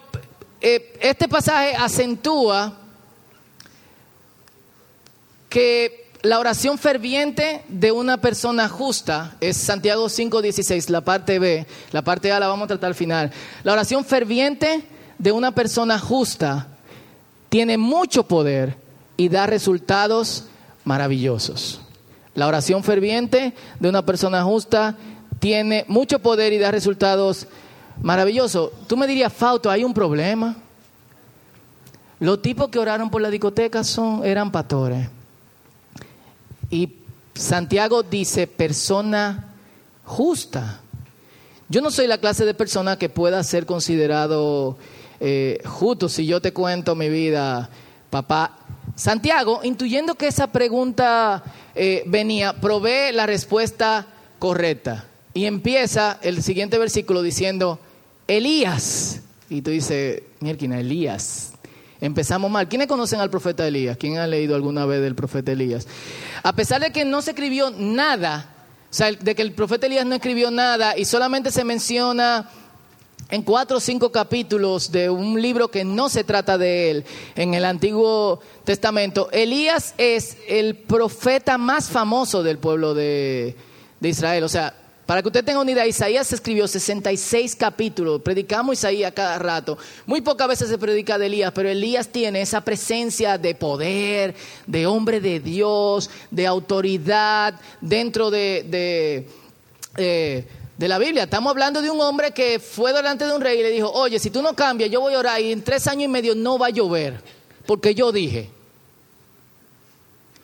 este 0.61 1.27
pasaje 1.27 1.75
acentúa 1.75 2.79
que 5.49 6.06
la 6.27 6.41
oración 6.41 6.77
ferviente 6.77 7.63
de 7.69 7.93
una 7.93 8.21
persona 8.21 8.69
justa 8.69 9.37
es 9.41 9.57
Santiago 9.57 10.09
5:16, 10.09 10.91
la 10.91 11.01
parte 11.01 11.39
B, 11.39 11.67
la 11.93 12.03
parte 12.03 12.33
A 12.33 12.41
la 12.41 12.49
vamos 12.49 12.65
a 12.65 12.69
tratar 12.69 12.89
al 12.89 12.95
final. 12.95 13.31
La 13.63 13.73
oración 13.73 14.05
ferviente 14.05 14.85
de 15.19 15.33
una 15.33 15.55
persona 15.55 15.99
justa 15.99 16.67
tiene 17.49 17.79
mucho 17.79 18.25
poder 18.25 18.77
y 19.17 19.29
da 19.29 19.47
resultados 19.47 20.45
maravillosos. 20.85 21.81
La 22.35 22.49
oración 22.49 22.83
ferviente 22.83 23.55
de 23.79 23.89
una 23.89 24.05
persona 24.05 24.43
justa 24.43 24.97
tiene 25.39 25.85
mucho 25.89 26.19
poder 26.19 26.53
y 26.53 26.59
da 26.59 26.71
resultados 26.71 27.47
maravillosos. 28.03 28.73
Tú 28.89 28.97
me 28.97 29.07
dirías, 29.07 29.33
Fauto, 29.33 29.71
hay 29.71 29.85
un 29.85 29.95
problema. 29.95 30.57
Los 32.19 32.43
tipos 32.43 32.69
que 32.69 32.79
oraron 32.79 33.11
por 33.11 33.23
la 33.23 33.31
discoteca 33.31 33.85
son, 33.85 34.25
eran 34.25 34.51
pastores. 34.51 35.16
Y 36.71 36.95
Santiago 37.35 38.03
dice 38.03 38.47
persona 38.47 39.55
justa. 40.05 40.81
Yo 41.69 41.81
no 41.81 41.91
soy 41.91 42.07
la 42.07 42.19
clase 42.19 42.45
de 42.45 42.55
persona 42.55 42.99
que 42.99 43.09
pueda 43.09 43.43
ser 43.43 43.67
considerado 43.67 44.77
eh, 45.21 45.61
justo 45.65 46.09
si 46.09 46.27
yo 46.27 46.41
te 46.41 46.53
cuento 46.53 46.95
mi 46.95 47.09
vida, 47.09 47.69
papá. 48.11 48.59
Santiago, 48.95 49.61
intuyendo 49.63 50.15
que 50.15 50.29
esa 50.29 50.47
pregunta 50.47 51.43
eh, 51.75 52.03
venía, 52.07 52.55
provee 52.55 53.13
la 53.13 53.27
respuesta 53.27 54.07
correcta. 54.39 55.07
y 55.35 55.45
empieza 55.45 56.19
el 56.23 56.43
siguiente 56.43 56.79
versículo 56.79 57.21
diciendo, 57.21 57.79
Elías. 58.27 59.21
Y 59.51 59.61
tú 59.61 59.71
dices, 59.71 60.23
mierda, 60.41 60.81
Elías. 60.81 61.53
Empezamos 62.01 62.51
mal. 62.51 62.69
¿Quiénes 62.69 62.89
conocen 62.89 63.21
al 63.21 63.31
profeta 63.31 63.67
Elías? 63.67 63.97
¿Quién 63.97 64.19
ha 64.19 64.27
leído 64.27 64.55
alguna 64.55 64.85
vez 64.87 65.01
del 65.01 65.15
profeta 65.15 65.53
Elías? 65.53 65.87
A 66.43 66.53
pesar 66.55 66.81
de 66.81 66.93
que 66.93 67.05
no 67.05 67.23
se 67.23 67.31
escribió 67.31 67.71
nada, 67.71 68.55
o 68.91 68.95
sea, 68.95 69.13
de 69.13 69.35
que 69.35 69.43
el 69.43 69.53
profeta 69.53 69.87
Elías 69.87 70.07
no 70.07 70.15
escribió 70.15 70.51
nada 70.51 70.97
y 70.97 71.05
solamente 71.05 71.51
se 71.51 71.65
menciona 71.65 72.51
en 73.29 73.43
cuatro 73.43 73.79
o 73.79 73.81
cinco 73.81 74.13
capítulos 74.13 74.93
de 74.93 75.11
un 75.11 75.41
libro 75.41 75.69
que 75.69 75.85
no 75.85 76.09
se 76.09 76.23
trata 76.23 76.59
de 76.59 76.91
él 76.91 77.05
en 77.35 77.55
el 77.55 77.65
Antiguo 77.65 78.41
Testamento, 78.65 79.29
Elías 79.33 79.95
es 79.99 80.37
el 80.49 80.77
profeta 80.77 81.59
más 81.59 81.89
famoso 81.89 82.43
del 82.43 82.59
pueblo 82.59 82.95
de, 82.95 83.57
de 83.99 84.09
Israel. 84.09 84.45
O 84.45 84.49
sea, 84.49 84.75
para 85.07 85.23
que 85.23 85.29
usted 85.29 85.45
tenga 85.45 85.61
una 85.61 85.71
idea, 85.71 85.87
Isaías 85.87 86.33
escribió 86.33 86.67
66 86.67 87.55
capítulos, 87.55 88.21
predicamos 88.23 88.75
Isaías 88.75 89.13
cada 89.13 89.39
rato. 89.39 89.79
Muy 90.05 90.21
pocas 90.21 90.49
veces 90.49 90.69
se 90.69 90.79
predica 90.79 91.17
de 91.17 91.27
Elías, 91.27 91.53
pero 91.55 91.69
Elías 91.69 92.09
tiene 92.09 92.43
esa 92.43 92.63
presencia 92.63 93.39
de 93.39 93.55
poder, 93.55 94.35
de 94.67 94.85
hombre 94.87 95.21
de 95.21 95.39
Dios, 95.39 96.11
de 96.33 96.49
autoridad 96.49 97.55
dentro 97.81 98.33
de, 98.33 98.67
de, 98.69 99.29
eh, 99.97 100.45
de 100.77 100.89
la 100.89 100.99
Biblia. 100.99 101.23
Estamos 101.23 101.53
hablando 101.53 101.81
de 101.81 101.89
un 101.89 102.01
hombre 102.01 102.33
que 102.33 102.59
fue 102.59 102.93
delante 102.93 103.27
de 103.27 103.33
un 103.33 103.41
rey 103.41 103.61
y 103.61 103.63
le 103.63 103.71
dijo, 103.71 103.89
oye, 103.93 104.19
si 104.19 104.31
tú 104.31 104.43
no 104.43 104.57
cambias, 104.57 104.91
yo 104.91 105.01
voy 105.01 105.15
a 105.15 105.21
orar 105.21 105.41
y 105.41 105.53
en 105.53 105.63
tres 105.63 105.87
años 105.87 106.07
y 106.07 106.09
medio 106.09 106.35
no 106.35 106.59
va 106.59 106.67
a 106.67 106.71
llover, 106.71 107.23
porque 107.65 107.95
yo 107.95 108.11
dije. 108.11 108.51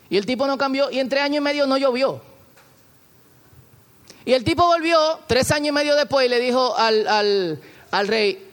Y 0.09 0.15
el 0.15 0.25
tipo 0.25 0.47
no 0.47 0.57
cambió 0.57 0.89
y 0.89 0.99
en 0.99 1.09
tres 1.09 1.23
años 1.23 1.39
y 1.39 1.41
medio 1.41 1.67
no 1.67 1.77
llovió. 1.77 2.32
Y 4.25 4.33
el 4.33 4.43
tipo 4.43 4.65
volvió 4.65 4.97
tres 5.27 5.51
años 5.51 5.69
y 5.69 5.71
medio 5.71 5.95
después 5.95 6.25
y 6.25 6.29
le 6.29 6.39
dijo 6.39 6.75
al, 6.77 7.07
al, 7.07 7.59
al 7.91 8.07
rey, 8.07 8.47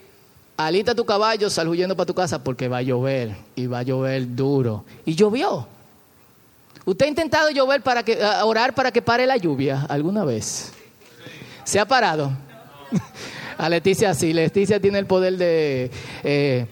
alita 0.57 0.93
tu 0.93 1.05
caballo, 1.05 1.49
sal 1.49 1.67
huyendo 1.67 1.95
para 1.95 2.05
tu 2.05 2.13
casa 2.13 2.43
porque 2.43 2.67
va 2.67 2.77
a 2.77 2.81
llover 2.81 3.35
y 3.55 3.67
va 3.67 3.79
a 3.79 3.83
llover 3.83 4.35
duro. 4.35 4.83
Y 5.05 5.15
llovió. 5.15 5.67
¿Usted 6.85 7.05
ha 7.05 7.09
intentado 7.09 7.49
llover 7.51 7.81
para 7.81 8.03
que, 8.03 8.17
orar 8.43 8.73
para 8.73 8.91
que 8.91 9.01
pare 9.01 9.25
la 9.25 9.37
lluvia 9.37 9.85
alguna 9.87 10.25
vez? 10.25 10.73
¿Se 11.63 11.79
ha 11.79 11.85
parado? 11.85 12.31
A 13.57 13.69
Leticia 13.69 14.13
sí, 14.15 14.33
Leticia 14.33 14.79
tiene 14.79 14.97
el 14.97 15.05
poder 15.05 15.37
de 15.37 15.91
eh, 16.23 16.65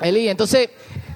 Elí. 0.00 0.28
Entonces, 0.28 0.70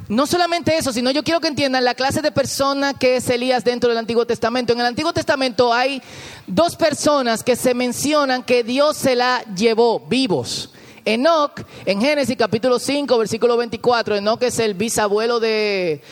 no 0.09 0.27
solamente 0.27 0.77
eso, 0.77 0.93
sino 0.93 1.11
yo 1.11 1.25
quiero 1.25 1.41
que 1.41 1.49
entiendan 1.49 1.85
la 1.85 1.95
clase 1.95 2.23
de 2.23 2.31
persona 2.31 2.95
que 2.95 3.17
es 3.17 3.29
Elías 3.29 3.65
dentro 3.65 3.89
del 3.89 3.99
Antiguo 3.99 4.25
Testamento. 4.25 4.73
En 4.73 4.81
el 4.81 4.87
Antiguo 4.87 5.13
Testamento 5.13 5.73
hay 5.73 6.01
dos 6.47 6.77
personas 6.77 7.43
que 7.43 7.57
se 7.57 7.75
mencionan 7.75 8.45
que 8.45 8.63
Dios 8.63 8.97
se 8.97 9.17
la 9.17 9.43
llevó 9.55 10.01
vivos. 10.01 10.71
Enoch, 11.05 11.61
en 11.85 12.01
Génesis 12.01 12.37
capítulo 12.37 12.79
5, 12.79 13.19
versículo 13.19 13.57
24, 13.57 14.17
Enoch 14.17 14.43
es 14.43 14.59
el 14.61 14.75
bisabuelo 14.75 15.41
de, 15.41 16.03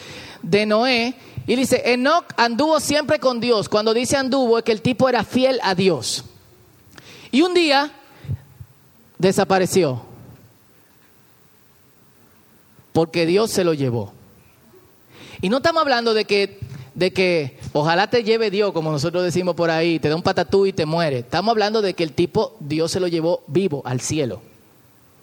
de 0.42 0.66
Noé. 0.66 1.14
Y 1.46 1.56
dice, 1.56 1.82
Enoch 1.84 2.24
anduvo 2.36 2.80
siempre 2.80 3.20
con 3.20 3.38
Dios. 3.40 3.68
Cuando 3.68 3.94
dice 3.94 4.16
anduvo 4.16 4.58
es 4.58 4.64
que 4.64 4.72
el 4.72 4.82
tipo 4.82 5.08
era 5.08 5.22
fiel 5.22 5.60
a 5.62 5.74
Dios. 5.74 6.24
Y 7.30 7.42
un 7.42 7.54
día 7.54 7.92
desapareció 9.18 10.13
porque 12.94 13.26
Dios 13.26 13.50
se 13.50 13.64
lo 13.64 13.74
llevó. 13.74 14.12
Y 15.42 15.48
no 15.48 15.56
estamos 15.58 15.82
hablando 15.82 16.14
de 16.14 16.24
que, 16.24 16.60
de 16.94 17.12
que 17.12 17.58
ojalá 17.72 18.08
te 18.08 18.22
lleve 18.22 18.52
Dios, 18.52 18.72
como 18.72 18.92
nosotros 18.92 19.24
decimos 19.24 19.56
por 19.56 19.68
ahí, 19.68 19.98
te 19.98 20.08
da 20.08 20.14
un 20.14 20.22
patatú 20.22 20.64
y 20.64 20.72
te 20.72 20.86
muere. 20.86 21.18
Estamos 21.18 21.50
hablando 21.50 21.82
de 21.82 21.94
que 21.94 22.04
el 22.04 22.12
tipo, 22.12 22.56
Dios 22.60 22.92
se 22.92 23.00
lo 23.00 23.08
llevó 23.08 23.42
vivo 23.48 23.82
al 23.84 24.00
cielo. 24.00 24.40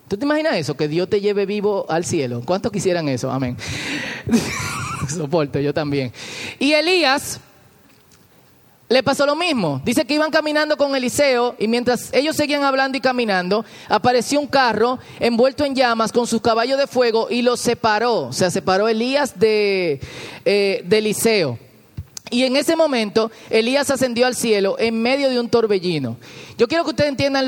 ¿Tú 0.10 0.18
te 0.18 0.26
imaginas 0.26 0.58
eso? 0.58 0.76
Que 0.76 0.90
Dios 0.90 1.10
te 1.10 1.22
lleve 1.22 1.46
vivo 1.46 1.86
al 1.88 2.04
cielo. 2.04 2.42
¿Cuántos 2.46 2.74
quisieran 2.74 3.08
eso? 3.08 3.32
Amén. 3.32 3.56
Soporto, 5.08 5.58
yo 5.62 5.74
también. 5.74 6.12
Y 6.60 6.74
Elías 6.74 7.40
le 8.92 9.04
pasó 9.04 9.26
lo 9.26 9.38
mismo. 9.38 9.82
Dice 9.86 10.04
que 10.04 10.16
iban 10.16 10.32
caminando 10.32 10.76
con 10.76 10.94
Eliseo 10.94 11.56
y 11.58 11.68
mientras 11.68 12.14
ellos 12.14 12.36
seguían 12.36 12.64
hablando 12.64 12.98
y 12.98 13.02
caminando, 13.02 13.64
apareció 13.88 14.40
un 14.40 14.48
carro 14.48 15.00
envuelto 15.20 15.64
en 15.64 15.74
llamas 15.74 16.12
con 16.12 16.28
sus 16.28 16.42
caballos 16.42 16.78
de 16.78 16.88
fuego 16.88 17.28
y 17.30 17.42
los 17.42 17.62
separó. 17.62 18.24
O 18.24 18.34
sea, 18.34 18.52
separó 18.52 18.90
Elías 18.90 19.40
de, 19.40 20.02
eh, 20.44 20.82
de 20.86 20.98
Eliseo. 20.98 21.58
Y 22.32 22.44
en 22.44 22.56
ese 22.56 22.76
momento 22.76 23.32
Elías 23.50 23.90
ascendió 23.90 24.26
al 24.26 24.36
cielo 24.36 24.76
en 24.78 25.02
medio 25.02 25.30
de 25.30 25.40
un 25.40 25.50
torbellino. 25.50 26.18
Yo 26.58 26.68
quiero 26.68 26.84
que 26.84 26.92
ustedes 26.92 27.10
entiendan 27.10 27.46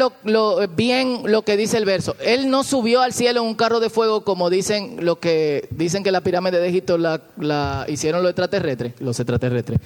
bien 0.76 1.24
lo 1.26 1.42
que 1.44 1.58
dice 1.58 1.78
el 1.78 1.86
verso. 1.86 2.16
Él 2.22 2.50
no 2.50 2.64
subió 2.64 3.02
al 3.02 3.14
cielo 3.14 3.42
en 3.42 3.48
un 3.48 3.56
carro 3.56 3.82
de 3.82 3.90
fuego 3.90 4.24
como 4.24 4.50
dicen 4.50 4.98
lo 5.02 5.20
que 5.20 5.68
dicen 5.72 6.04
que 6.04 6.12
la 6.12 6.22
pirámide 6.22 6.60
de 6.60 6.70
Egipto 6.70 6.98
la, 6.98 7.22
la 7.38 7.86
hicieron 7.90 8.24
los 8.24 8.30
extraterrestres, 8.32 8.94
los 9.00 9.20
extraterrestres 9.20 9.80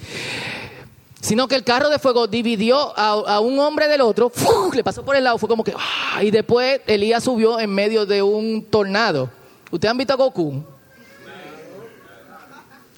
sino 1.20 1.48
que 1.48 1.56
el 1.56 1.64
carro 1.64 1.88
de 1.88 1.98
fuego 1.98 2.26
dividió 2.26 2.96
a, 2.96 3.40
un 3.40 3.58
hombre 3.58 3.88
del 3.88 4.00
otro, 4.00 4.30
le 4.74 4.84
pasó 4.84 5.04
por 5.04 5.16
el 5.16 5.24
lado, 5.24 5.38
fue 5.38 5.48
como 5.48 5.64
que, 5.64 5.74
¡ah! 5.76 6.22
y 6.22 6.30
después 6.30 6.80
Elías 6.86 7.24
subió 7.24 7.58
en 7.58 7.70
medio 7.74 8.06
de 8.06 8.22
un 8.22 8.64
tornado. 8.64 9.30
¿Ustedes 9.70 9.90
han 9.90 9.98
visto 9.98 10.12
a 10.12 10.16
Goku? 10.16 10.62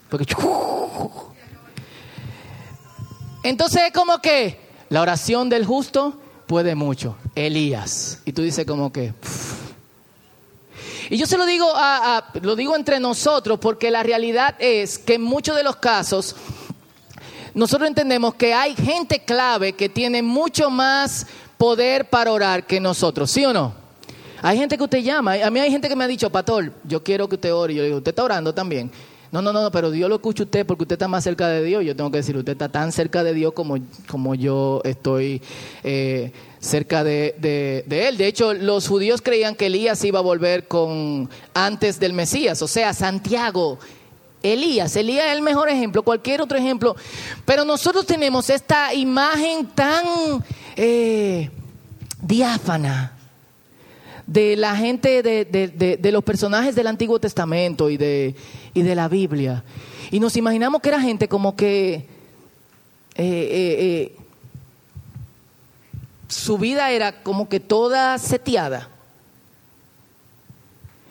Porque, 0.09 0.27
entonces 3.43 3.83
es 3.87 3.93
como 3.93 4.21
que 4.21 4.59
la 4.89 5.01
oración 5.01 5.49
del 5.49 5.65
justo 5.65 6.15
puede 6.47 6.75
mucho. 6.75 7.17
Elías. 7.35 8.21
Y 8.25 8.33
tú 8.33 8.43
dices 8.43 8.67
como 8.67 8.93
que... 8.93 9.15
Y 11.09 11.17
yo 11.17 11.27
se 11.27 11.37
lo 11.37 11.47
digo, 11.47 11.71
a, 11.75 12.31
lo 12.43 12.55
digo 12.55 12.77
entre 12.77 13.01
nosotros 13.01 13.59
porque 13.59 13.91
la 13.91 14.03
realidad 14.03 14.55
es 14.59 14.99
que 14.99 15.15
en 15.15 15.23
muchos 15.23 15.57
de 15.57 15.65
los 15.65 15.77
casos 15.77 16.37
nosotros 17.55 17.89
entendemos 17.89 18.35
que 18.35 18.55
hay 18.55 18.75
gente 18.75 19.21
clave 19.21 19.73
que 19.73 19.89
tiene 19.89 20.23
mucho 20.23 20.71
más 20.71 21.27
poder 21.59 22.09
para 22.09 22.33
orar 22.33 22.67
que 22.67 22.81
nosotros, 22.81 23.31
¿sí 23.31 23.45
o 23.45 23.53
no? 23.53 23.75
Hay 24.43 24.57
gente 24.57 24.79
que 24.79 24.85
usted 24.85 25.01
llama, 25.01 25.35
a 25.35 25.51
mí 25.51 25.61
hay 25.61 25.71
gente 25.71 25.89
que 25.89 25.97
me 25.97 26.05
ha 26.05 26.09
dicho, 26.09 26.31
pastor, 26.31 26.73
yo 26.85 27.03
quiero 27.03 27.29
que 27.29 27.35
usted 27.35 27.53
ore. 27.53 27.75
Yo 27.75 27.83
le 27.83 27.89
digo, 27.89 27.99
¿usted 27.99 28.11
está 28.11 28.25
orando 28.25 28.55
también? 28.55 28.91
No, 29.33 29.43
no, 29.43 29.53
no, 29.53 29.71
pero 29.71 29.91
Dios 29.91 30.09
lo 30.09 30.17
escucha 30.17 30.43
usted 30.43 30.67
porque 30.67 30.85
usted 30.85 30.95
está 30.95 31.07
más 31.07 31.23
cerca 31.23 31.47
de 31.49 31.63
Dios. 31.63 31.85
Yo 31.85 31.95
tengo 31.95 32.11
que 32.11 32.17
decir, 32.17 32.37
usted 32.37 32.53
está 32.53 32.69
tan 32.69 32.91
cerca 32.91 33.23
de 33.23 33.33
Dios 33.35 33.53
como, 33.53 33.77
como 34.09 34.35
yo 34.35 34.81
estoy 34.85 35.43
eh, 35.85 36.33
cerca 36.59 37.05
de, 37.05 37.37
de, 37.87 38.09
Él. 38.09 38.17
De 38.17 38.27
hecho, 38.27 38.55
los 38.55 38.89
judíos 38.89 39.21
creían 39.23 39.55
que 39.55 39.67
Elías 39.67 40.03
iba 40.05 40.19
a 40.19 40.23
volver 40.23 40.67
con, 40.67 41.29
antes 41.55 42.01
del 42.01 42.13
Mesías. 42.13 42.61
O 42.63 42.67
sea, 42.67 42.93
Santiago 42.93 43.79
Elías, 44.43 44.97
Elías 44.97 45.27
es 45.27 45.33
el 45.33 45.43
mejor 45.43 45.69
ejemplo, 45.69 46.03
cualquier 46.03 46.41
otro 46.41 46.57
ejemplo. 46.57 46.97
Pero 47.45 47.65
nosotros 47.65 48.07
tenemos 48.07 48.49
esta 48.51 48.95
imagen 48.95 49.67
tan 49.67 50.05
eh, 50.77 51.51
diáfana 52.23 53.17
de 54.27 54.57
la 54.57 54.77
gente, 54.77 55.23
de, 55.23 56.11
los 56.13 56.25
personajes 56.25 56.75
del 56.75 56.87
Antiguo 56.87 57.19
Testamento 57.19 57.91
y 57.91 57.97
de, 57.97 58.35
y 58.73 58.83
de 58.83 58.95
la 58.95 59.09
Biblia. 59.09 59.65
Y 60.11 60.21
nos 60.21 60.37
imaginamos 60.37 60.81
que 60.81 60.89
era 60.89 61.01
gente 61.01 61.29
como 61.29 61.55
que 61.57 61.95
eh, 61.95 62.07
eh, 63.17 64.17
su 66.29 66.59
vida 66.59 66.91
era 66.91 67.23
como 67.23 67.49
que 67.49 67.61
toda 67.61 68.17
seteada. 68.19 68.89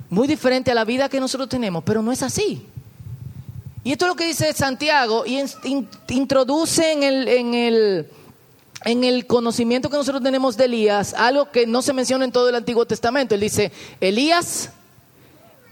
Muy 0.09 0.27
diferente 0.27 0.71
a 0.71 0.75
la 0.75 0.85
vida 0.85 1.09
que 1.09 1.19
nosotros 1.19 1.49
tenemos, 1.49 1.83
pero 1.83 2.01
no 2.01 2.11
es 2.11 2.23
así. 2.23 2.65
Y 3.83 3.93
esto 3.93 4.05
es 4.05 4.09
lo 4.09 4.15
que 4.15 4.27
dice 4.27 4.51
Santiago 4.53 5.25
y 5.25 5.41
introduce 6.09 6.91
en 6.91 7.03
el, 7.03 7.27
en, 7.27 7.53
el, 7.53 8.09
en 8.83 9.03
el 9.03 9.25
conocimiento 9.25 9.89
que 9.89 9.97
nosotros 9.97 10.21
tenemos 10.21 10.57
de 10.57 10.65
Elías 10.65 11.13
algo 11.13 11.49
que 11.49 11.65
no 11.65 11.81
se 11.81 11.93
menciona 11.93 12.25
en 12.25 12.31
todo 12.31 12.49
el 12.49 12.55
Antiguo 12.55 12.85
Testamento. 12.85 13.35
Él 13.35 13.41
dice, 13.41 13.71
Elías 14.01 14.71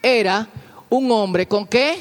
era 0.02 0.48
un 0.90 1.12
hombre 1.12 1.48
con 1.48 1.68
qué? 1.68 1.98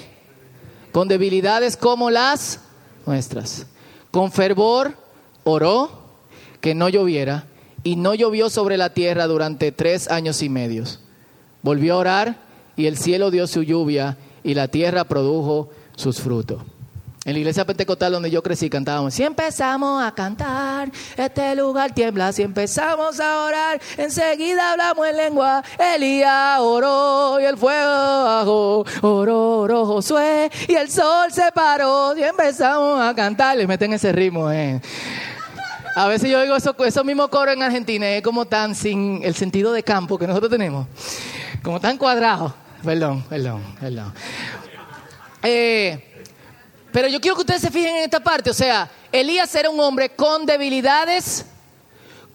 Con 0.93 1.09
debilidades 1.09 1.77
como 1.77 2.09
las 2.11 2.61
nuestras. 3.05 3.67
Con 4.13 4.31
fervor 4.31 4.95
oró 5.43 5.91
que 6.61 6.75
no 6.75 6.89
lloviera 6.89 7.47
y 7.83 7.97
no 7.97 8.15
llovió 8.15 8.49
sobre 8.49 8.77
la 8.77 8.95
tierra 8.95 9.27
durante 9.27 9.73
tres 9.73 10.09
años 10.09 10.41
y 10.43 10.49
medios. 10.49 11.01
Volvió 11.63 11.95
a 11.95 11.99
orar 11.99 12.37
y 12.77 12.87
el 12.87 12.97
cielo 12.97 13.33
dio 13.33 13.47
su 13.49 13.65
lluvia 13.65 14.17
y 14.45 14.55
la 14.55 14.69
tierra 14.69 15.05
produjo 15.05 15.71
sus 15.97 16.21
frutos. 16.21 16.63
En 17.25 17.33
la 17.33 17.41
iglesia 17.41 17.65
pentecostal 17.65 18.13
donde 18.13 18.31
yo 18.31 18.41
crecí 18.41 18.71
cantábamos, 18.71 19.13
si 19.13 19.25
empezamos 19.25 20.01
a 20.01 20.15
cantar, 20.15 20.93
este 21.17 21.57
lugar 21.57 21.93
tiembla, 21.93 22.33
si 22.33 22.43
empezamos 22.43 23.19
a 23.19 23.43
orar, 23.43 23.81
enseguida 23.97 24.71
hablamos 24.71 25.09
en 25.09 25.17
lengua, 25.17 25.65
Elías 25.77 26.61
oró 26.61 27.41
y 27.41 27.45
el 27.45 27.57
fuego 27.57 28.25
bajó, 28.25 28.85
oró, 29.03 29.59
oró 29.59 29.87
Josué 29.87 30.53
y 30.69 30.75
el 30.75 30.89
sol 30.89 31.33
se 31.33 31.51
paró, 31.53 32.15
si 32.15 32.23
empezamos 32.23 33.01
a 33.01 33.13
cantar, 33.13 33.57
le 33.57 33.67
meten 33.67 33.93
ese 33.93 34.13
ritmo, 34.13 34.49
eh. 34.53 34.81
A 35.97 36.07
veces 36.07 36.31
yo 36.31 36.39
oigo 36.39 36.55
eso, 36.55 36.77
esos 36.85 37.05
mismos 37.05 37.29
coros 37.29 37.57
en 37.57 37.63
Argentina 37.65 38.09
es 38.09 38.23
como 38.23 38.45
tan 38.45 38.77
sin 38.77 39.21
el 39.25 39.35
sentido 39.35 39.73
de 39.73 39.83
campo 39.83 40.17
que 40.17 40.29
nosotros 40.29 40.51
tenemos. 40.51 40.87
Como 41.61 41.81
tan 41.81 41.99
cuadrado. 41.99 42.55
Perdón, 42.85 43.25
perdón, 43.29 43.63
perdón. 43.81 44.13
Eh, 45.43 46.25
pero 46.93 47.09
yo 47.09 47.21
quiero 47.21 47.37
que 47.37 47.43
ustedes 47.43 47.61
se 47.61 47.71
fijen 47.71 47.97
en 47.97 48.05
esta 48.05 48.21
parte. 48.21 48.51
O 48.51 48.55
sea, 48.55 48.91
Elías 49.13 49.55
era 49.55 49.71
un 49.71 49.79
hombre 49.81 50.11
con 50.11 50.47
debilidades 50.47 51.45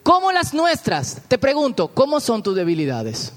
como 0.03 0.31
las 0.31 0.53
nuestras. 0.53 1.21
Te 1.27 1.37
pregunto, 1.37 1.87
¿cómo 1.87 2.19
son 2.19 2.43
tus 2.43 2.55
debilidades? 2.55 3.33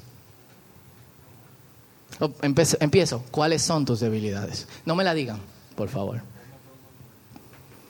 Oh, 2.21 2.30
empiezo, 2.42 2.76
empiezo. 2.80 3.25
¿Cuáles 3.30 3.62
son 3.62 3.85
tus 3.85 4.00
debilidades? 4.00 4.68
No 4.85 4.94
me 4.94 5.04
la 5.04 5.14
digan, 5.14 5.40
por 5.76 5.88
favor. 5.88 6.23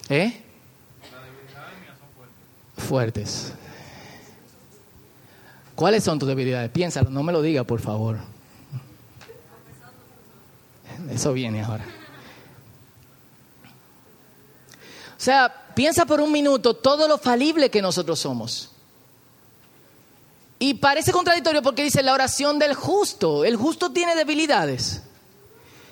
¿Eh? 0.08 0.40
Fuertes. 2.76 3.52
¿Cuáles 5.74 6.04
son 6.04 6.18
tus 6.18 6.28
debilidades? 6.28 6.70
Piénsalo, 6.70 7.10
no 7.10 7.22
me 7.22 7.32
lo 7.32 7.42
diga, 7.42 7.64
por 7.64 7.80
favor. 7.80 8.18
Eso 11.10 11.32
viene 11.32 11.62
ahora. 11.62 11.84
O 15.16 15.20
sea, 15.24 15.72
piensa 15.74 16.04
por 16.04 16.20
un 16.20 16.30
minuto 16.30 16.74
todo 16.74 17.08
lo 17.08 17.18
falible 17.18 17.70
que 17.70 17.80
nosotros 17.80 18.18
somos. 18.18 18.70
Y 20.58 20.74
parece 20.74 21.12
contradictorio 21.12 21.62
porque 21.62 21.82
dice 21.82 22.02
la 22.02 22.12
oración 22.12 22.58
del 22.58 22.74
justo. 22.74 23.44
El 23.44 23.56
justo 23.56 23.92
tiene 23.92 24.14
debilidades. 24.14 25.02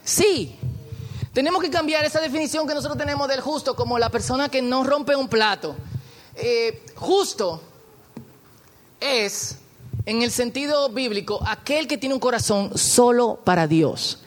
Sí. 0.05 0.57
Tenemos 1.33 1.63
que 1.63 1.71
cambiar 1.71 2.05
esa 2.05 2.21
definición 2.21 2.67
que 2.67 2.75
nosotros 2.75 2.99
tenemos 2.99 3.27
del 3.29 3.41
justo 3.41 3.75
como 3.75 3.99
la 3.99 4.11
persona 4.11 4.49
que 4.49 4.63
no 4.63 4.85
rompe 4.85 5.17
un 5.17 5.29
plato. 5.29 5.77
Eh, 6.35 6.85
justo 6.95 7.61
es, 9.01 9.57
en 10.05 10.23
el 10.23 10.31
sentido 10.31 10.89
bíblico, 10.91 11.41
aquel 11.47 11.89
que 11.89 11.99
tiene 11.99 12.15
un 12.15 12.21
corazón 12.21 12.77
solo 12.77 13.41
para 13.45 13.67
Dios. 13.67 14.22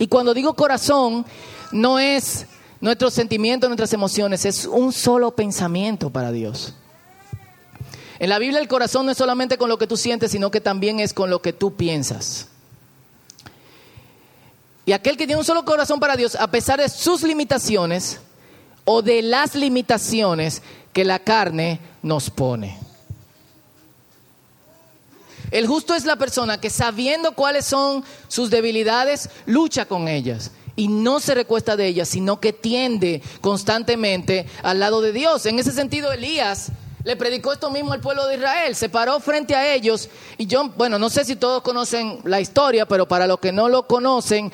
Y 0.00 0.08
cuando 0.08 0.32
digo 0.32 0.54
corazón, 0.54 1.26
no 1.72 1.98
es 1.98 2.46
nuestros 2.80 3.12
sentimientos, 3.12 3.68
nuestras 3.68 3.92
emociones, 3.92 4.46
es 4.46 4.64
un 4.64 4.94
solo 4.94 5.36
pensamiento 5.36 6.08
para 6.08 6.32
Dios. 6.32 6.72
En 8.18 8.30
la 8.30 8.38
Biblia 8.38 8.60
el 8.60 8.66
corazón 8.66 9.04
no 9.04 9.12
es 9.12 9.18
solamente 9.18 9.58
con 9.58 9.68
lo 9.68 9.76
que 9.76 9.86
tú 9.86 9.98
sientes, 9.98 10.30
sino 10.30 10.50
que 10.50 10.62
también 10.62 11.00
es 11.00 11.12
con 11.12 11.28
lo 11.28 11.42
que 11.42 11.52
tú 11.52 11.76
piensas. 11.76 12.48
Y 14.86 14.92
aquel 14.92 15.18
que 15.18 15.26
tiene 15.26 15.38
un 15.38 15.44
solo 15.44 15.66
corazón 15.66 16.00
para 16.00 16.16
Dios, 16.16 16.34
a 16.34 16.50
pesar 16.50 16.80
de 16.80 16.88
sus 16.88 17.22
limitaciones 17.22 18.20
o 18.86 19.02
de 19.02 19.20
las 19.20 19.54
limitaciones 19.54 20.62
que 20.94 21.04
la 21.04 21.18
carne 21.18 21.78
nos 22.02 22.30
pone. 22.30 22.89
El 25.50 25.66
justo 25.66 25.94
es 25.94 26.04
la 26.04 26.16
persona 26.16 26.60
que 26.60 26.70
sabiendo 26.70 27.32
cuáles 27.32 27.64
son 27.64 28.04
sus 28.28 28.50
debilidades, 28.50 29.30
lucha 29.46 29.86
con 29.86 30.08
ellas 30.08 30.52
y 30.76 30.88
no 30.88 31.20
se 31.20 31.34
recuesta 31.34 31.76
de 31.76 31.86
ellas, 31.86 32.08
sino 32.08 32.40
que 32.40 32.52
tiende 32.52 33.22
constantemente 33.40 34.46
al 34.62 34.80
lado 34.80 35.00
de 35.00 35.12
Dios. 35.12 35.44
En 35.46 35.58
ese 35.58 35.72
sentido, 35.72 36.12
Elías 36.12 36.70
le 37.04 37.16
predicó 37.16 37.52
esto 37.52 37.70
mismo 37.70 37.92
al 37.92 38.00
pueblo 38.00 38.26
de 38.26 38.36
Israel, 38.36 38.74
se 38.74 38.88
paró 38.88 39.20
frente 39.20 39.54
a 39.54 39.74
ellos 39.74 40.08
y 40.38 40.46
yo, 40.46 40.68
bueno, 40.76 40.98
no 40.98 41.10
sé 41.10 41.24
si 41.24 41.36
todos 41.36 41.62
conocen 41.62 42.20
la 42.24 42.40
historia, 42.40 42.86
pero 42.86 43.08
para 43.08 43.26
los 43.26 43.40
que 43.40 43.52
no 43.52 43.68
lo 43.68 43.86
conocen, 43.86 44.52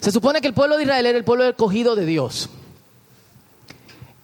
se 0.00 0.12
supone 0.12 0.40
que 0.40 0.46
el 0.46 0.54
pueblo 0.54 0.76
de 0.76 0.84
Israel 0.84 1.06
era 1.06 1.18
el 1.18 1.24
pueblo 1.24 1.44
escogido 1.44 1.96
de 1.96 2.06
Dios. 2.06 2.48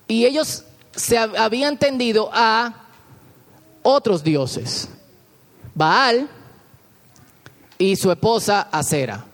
Y 0.07 0.27
ellos 0.27 0.65
se 0.95 1.17
habían 1.17 1.79
tendido 1.79 2.31
a 2.33 2.75
otros 3.83 4.23
dioses. 4.23 4.89
Baal 5.75 6.29
y 7.79 7.97
su 7.97 8.11
esposa 8.11 8.69
Acera. 8.71 9.25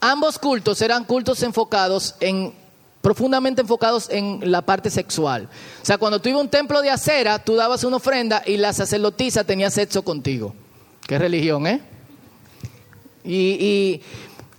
Ambos 0.00 0.38
cultos 0.38 0.80
eran 0.82 1.04
cultos 1.04 1.42
enfocados 1.42 2.14
en 2.20 2.52
profundamente 3.06 3.60
enfocados 3.60 4.10
en 4.10 4.50
la 4.50 4.62
parte 4.62 4.90
sexual. 4.90 5.48
O 5.80 5.84
sea, 5.84 5.96
cuando 5.96 6.20
tú 6.20 6.28
ibas 6.28 6.40
a 6.40 6.42
un 6.42 6.50
templo 6.50 6.82
de 6.82 6.90
acera, 6.90 7.38
tú 7.38 7.54
dabas 7.54 7.84
una 7.84 7.98
ofrenda 7.98 8.42
y 8.44 8.56
la 8.56 8.72
sacerdotisa 8.72 9.44
tenía 9.44 9.70
sexo 9.70 10.02
contigo. 10.02 10.52
Qué 11.06 11.16
religión, 11.16 11.68
¿eh? 11.68 11.80
Y, 13.22 13.34
y 13.34 14.02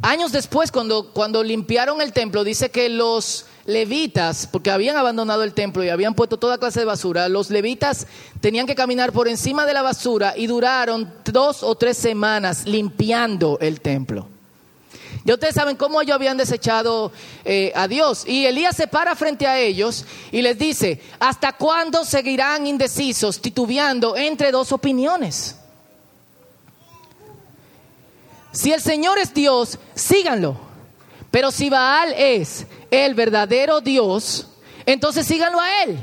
años 0.02 0.32
después, 0.32 0.72
cuando, 0.72 1.12
cuando 1.12 1.44
limpiaron 1.44 2.00
el 2.00 2.14
templo, 2.14 2.46
dice 2.46 2.72
que 2.72 2.88
los 2.88 3.47
levitas, 3.68 4.48
porque 4.48 4.72
habían 4.72 4.98
abandonado 4.98 5.44
el 5.44 5.54
templo 5.54 5.84
y 5.84 5.90
habían 5.90 6.16
puesto 6.16 6.38
toda 6.38 6.58
clase 6.58 6.80
de 6.80 6.86
basura, 6.86 7.30
los 7.30 7.52
levitas 7.52 8.08
tenían 8.42 8.66
que 8.66 8.76
caminar 8.76 9.12
por 9.12 9.28
encima 9.28 9.66
de 9.66 9.74
la 9.74 9.84
basura 9.84 10.34
y 10.36 10.48
duraron 10.48 11.14
dos 11.26 11.62
o 11.62 11.76
tres 11.76 11.98
semanas 11.98 12.66
limpiando 12.66 13.60
el 13.62 13.82
templo. 13.82 14.30
Ya 15.26 15.34
ustedes 15.34 15.56
saben 15.56 15.76
cómo 15.76 16.02
ellos 16.02 16.16
habían 16.16 16.38
desechado 16.38 17.12
eh, 17.44 17.74
a 17.76 17.90
Dios. 17.90 18.26
Y 18.26 18.46
Elías 18.46 18.78
se 18.78 18.88
para 18.88 19.14
frente 19.16 19.46
a 19.46 19.60
ellos 19.60 20.06
y 20.32 20.42
les 20.42 20.58
dice, 20.58 21.02
¿hasta 21.20 21.52
cuándo 21.52 22.06
seguirán 22.06 22.66
indecisos, 22.66 23.42
titubeando 23.42 24.16
entre 24.16 24.52
dos 24.52 24.72
opiniones? 24.72 25.58
Si 28.54 28.72
el 28.72 28.82
Señor 28.82 29.20
es 29.20 29.34
Dios, 29.34 29.78
síganlo. 29.94 30.67
Pero 31.38 31.52
si 31.52 31.70
Baal 31.70 32.16
es 32.18 32.66
el 32.90 33.14
verdadero 33.14 33.80
Dios, 33.80 34.48
entonces 34.88 35.28
síganlo 35.28 35.62
a 35.62 35.84
Él. 35.84 36.00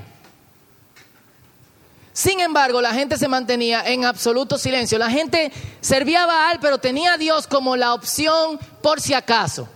Sin 2.12 2.38
embargo, 2.38 2.80
la 2.80 2.94
gente 2.94 3.18
se 3.18 3.26
mantenía 3.26 3.82
en 3.84 4.04
absoluto 4.04 4.56
silencio. 4.58 4.96
La 4.96 5.10
gente 5.10 5.50
servía 5.80 6.22
a 6.22 6.26
Baal, 6.26 6.60
pero 6.60 6.78
tenía 6.78 7.14
a 7.14 7.18
Dios 7.18 7.48
como 7.48 7.74
la 7.74 7.94
opción 7.94 8.60
por 8.80 9.00
si 9.00 9.12
acaso. 9.12 9.68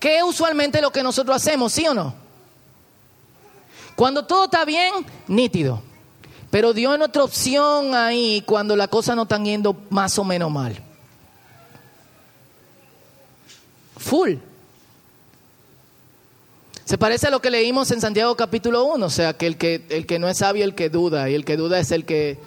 ¿Qué 0.00 0.16
es 0.16 0.24
usualmente 0.24 0.80
lo 0.80 0.90
que 0.90 1.04
nosotros 1.04 1.36
hacemos, 1.36 1.72
sí 1.72 1.86
o 1.86 1.94
no? 1.94 2.12
Cuando 3.94 4.24
todo 4.24 4.46
está 4.46 4.64
bien, 4.64 4.92
nítido. 5.28 5.80
Pero 6.50 6.72
Dios 6.72 6.96
es 6.96 7.00
otra 7.00 7.22
opción 7.22 7.94
ahí 7.94 8.42
cuando 8.44 8.74
las 8.74 8.88
cosas 8.88 9.14
no 9.14 9.22
están 9.22 9.44
yendo 9.44 9.76
más 9.88 10.18
o 10.18 10.24
menos 10.24 10.50
mal. 10.50 10.82
Full. 14.02 14.34
Se 16.84 16.98
parece 16.98 17.28
a 17.28 17.30
lo 17.30 17.40
que 17.40 17.50
leímos 17.50 17.90
en 17.92 18.00
Santiago 18.00 18.36
capítulo 18.36 18.84
1, 18.84 19.06
o 19.06 19.10
sea, 19.10 19.34
que 19.34 19.46
el, 19.46 19.56
que 19.56 19.86
el 19.88 20.06
que 20.06 20.18
no 20.18 20.28
es 20.28 20.38
sabio, 20.38 20.64
el 20.64 20.74
que 20.74 20.90
duda, 20.90 21.30
y 21.30 21.34
el 21.34 21.44
que 21.44 21.56
duda 21.56 21.78
es 21.78 21.92
el 21.92 22.04
que 22.04 22.38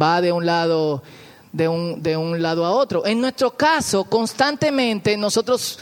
va 0.00 0.20
de 0.20 0.32
un 0.32 0.46
lado, 0.46 1.02
de 1.52 1.68
un, 1.68 2.02
de 2.02 2.16
un 2.16 2.40
lado 2.40 2.64
a 2.64 2.72
otro. 2.72 3.04
En 3.04 3.20
nuestro 3.20 3.54
caso, 3.56 4.04
constantemente 4.04 5.16
nosotros 5.16 5.78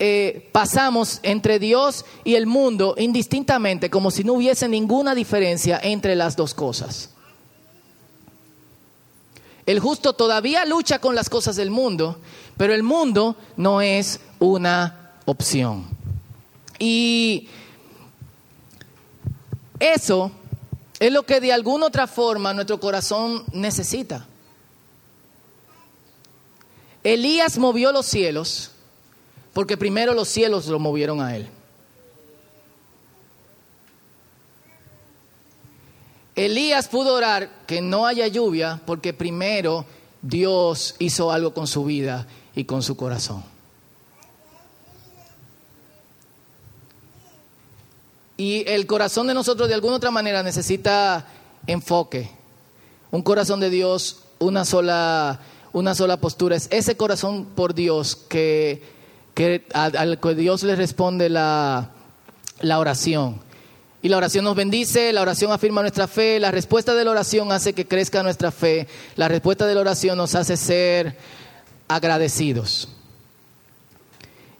eh, 0.00 0.48
pasamos 0.50 1.20
entre 1.22 1.58
Dios 1.60 2.04
y 2.24 2.34
el 2.34 2.46
mundo 2.46 2.96
indistintamente, 2.98 3.88
como 3.88 4.10
si 4.10 4.24
no 4.24 4.34
hubiese 4.34 4.68
ninguna 4.68 5.14
diferencia 5.14 5.78
entre 5.82 6.16
las 6.16 6.36
dos 6.36 6.52
cosas. 6.52 7.10
El 9.66 9.78
justo 9.78 10.14
todavía 10.14 10.64
lucha 10.64 10.98
con 10.98 11.14
las 11.14 11.30
cosas 11.30 11.54
del 11.54 11.70
mundo, 11.70 12.18
pero 12.56 12.74
el 12.74 12.82
mundo 12.82 13.36
no 13.56 13.80
es 13.80 14.20
una 14.38 15.12
opción. 15.24 15.86
Y 16.78 17.48
eso 19.78 20.30
es 20.98 21.12
lo 21.12 21.24
que 21.24 21.40
de 21.40 21.52
alguna 21.52 21.86
otra 21.86 22.06
forma 22.06 22.52
nuestro 22.52 22.80
corazón 22.80 23.44
necesita. 23.52 24.26
Elías 27.02 27.58
movió 27.58 27.92
los 27.92 28.06
cielos 28.06 28.72
porque 29.54 29.76
primero 29.76 30.12
los 30.14 30.28
cielos 30.28 30.66
lo 30.66 30.78
movieron 30.78 31.20
a 31.20 31.34
él. 31.36 31.48
Elías 36.36 36.88
pudo 36.88 37.14
orar 37.14 37.50
que 37.66 37.80
no 37.80 38.06
haya 38.06 38.26
lluvia 38.26 38.80
porque 38.86 39.12
primero 39.12 39.84
Dios 40.22 40.94
hizo 40.98 41.32
algo 41.32 41.52
con 41.52 41.66
su 41.66 41.84
vida 41.84 42.26
y 42.54 42.64
con 42.64 42.82
su 42.82 42.96
corazón. 42.96 43.42
Y 48.36 48.64
el 48.66 48.86
corazón 48.86 49.26
de 49.26 49.34
nosotros 49.34 49.68
de 49.68 49.74
alguna 49.74 49.96
otra 49.96 50.10
manera 50.10 50.42
necesita 50.42 51.26
enfoque. 51.66 52.30
Un 53.10 53.22
corazón 53.22 53.60
de 53.60 53.68
Dios, 53.68 54.22
una 54.38 54.64
sola, 54.64 55.40
una 55.74 55.94
sola 55.94 56.16
postura. 56.16 56.56
Es 56.56 56.68
ese 56.70 56.96
corazón 56.96 57.44
por 57.54 57.74
Dios 57.74 58.16
que, 58.16 58.82
que 59.34 59.66
al 59.74 60.18
que 60.20 60.34
Dios 60.34 60.62
le 60.62 60.74
responde 60.74 61.28
la, 61.28 61.90
la 62.60 62.78
oración. 62.78 63.40
Y 64.02 64.08
la 64.08 64.16
oración 64.16 64.46
nos 64.46 64.56
bendice, 64.56 65.12
la 65.12 65.20
oración 65.20 65.52
afirma 65.52 65.82
nuestra 65.82 66.06
fe, 66.06 66.40
la 66.40 66.50
respuesta 66.50 66.94
de 66.94 67.04
la 67.04 67.10
oración 67.10 67.52
hace 67.52 67.74
que 67.74 67.86
crezca 67.86 68.22
nuestra 68.22 68.50
fe, 68.50 68.88
la 69.16 69.28
respuesta 69.28 69.66
de 69.66 69.74
la 69.74 69.82
oración 69.82 70.16
nos 70.16 70.34
hace 70.34 70.56
ser 70.56 71.18
agradecidos. 71.90 72.88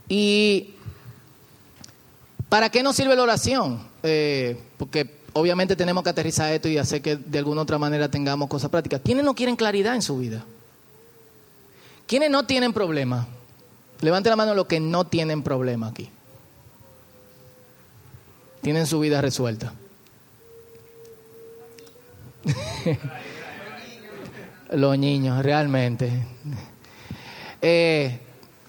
Y 0.09 0.75
¿Para 2.51 2.69
qué 2.69 2.83
nos 2.83 2.97
sirve 2.97 3.17
la 3.17 3.23
oración? 3.23 3.81
Eh, 4.03 4.61
porque 4.77 5.19
obviamente 5.35 5.77
tenemos 5.77 6.03
que 6.03 6.11
aterrizar 6.11 6.53
esto 6.53 6.69
y 6.69 6.79
hacer 6.79 7.01
que 7.01 7.15
de 7.17 7.39
alguna 7.39 7.63
otra 7.63 7.79
manera 7.79 8.11
tengamos 8.11 8.49
cosas 8.49 8.71
prácticas. 8.71 9.01
¿Quiénes 9.05 9.25
no 9.25 9.37
quieren 9.37 9.55
claridad 9.55 9.95
en 9.95 10.03
su 10.03 10.19
vida? 10.19 10.45
¿Quiénes 12.09 12.29
no 12.29 12.47
tienen 12.47 12.73
problema? 12.73 13.29
Levante 14.01 14.29
la 14.29 14.35
mano 14.35 14.53
los 14.55 14.67
que 14.67 14.81
no 14.81 15.07
tienen 15.07 15.45
problema 15.45 15.87
aquí. 15.87 16.11
Tienen 18.63 18.89
su 18.89 18.99
vida 18.99 19.21
resuelta. 19.21 19.73
los 24.73 24.99
niños, 24.99 25.41
realmente. 25.45 26.11
Eh, 27.63 28.19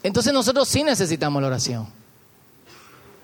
entonces 0.03 0.33
nosotros 0.33 0.67
sí 0.67 0.83
necesitamos 0.83 1.41
la 1.41 1.47
oración. 1.47 2.01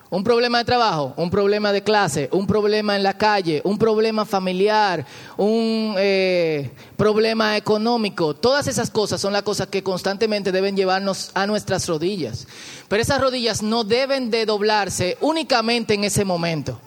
Un 0.10 0.24
problema 0.24 0.60
de 0.60 0.64
trabajo, 0.64 1.14
un 1.18 1.30
problema 1.30 1.74
de 1.74 1.84
clase, 1.84 2.30
un 2.32 2.48
problema 2.48 2.96
en 2.96 3.04
la 3.04 3.18
calle, 3.18 3.62
un 3.66 3.78
problema 3.78 4.24
familiar, 4.24 5.06
un 5.36 5.96
eh, 5.98 6.72
problema 6.96 7.58
económico. 7.58 8.34
Todas 8.34 8.68
esas 8.68 8.90
cosas 8.90 9.20
son 9.20 9.34
las 9.34 9.42
cosas 9.42 9.68
que 9.68 9.84
constantemente 9.84 10.54
deben 10.54 10.78
llevarnos 10.78 11.32
a 11.34 11.46
nuestras 11.46 11.86
rodillas. 11.88 12.48
Pero 12.88 13.02
esas 13.02 13.20
rodillas 13.20 13.62
no 13.62 13.84
deben 13.84 14.32
de 14.32 14.46
doblarse 14.46 15.18
únicamente 15.20 15.96
en 15.96 16.06
ese 16.06 16.24
momento, 16.24 16.80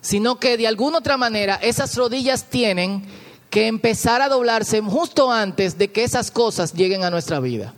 sino 0.00 0.38
que 0.38 0.56
de 0.56 0.68
alguna 0.68 0.98
otra 0.98 1.16
manera 1.16 1.56
esas 1.56 1.96
rodillas 1.96 2.44
tienen 2.44 3.02
que 3.50 3.66
empezar 3.66 4.20
a 4.20 4.28
doblarse 4.28 4.80
justo 4.80 5.30
antes 5.30 5.78
de 5.78 5.90
que 5.90 6.04
esas 6.04 6.30
cosas 6.30 6.74
lleguen 6.74 7.04
a 7.04 7.10
nuestra 7.10 7.40
vida. 7.40 7.74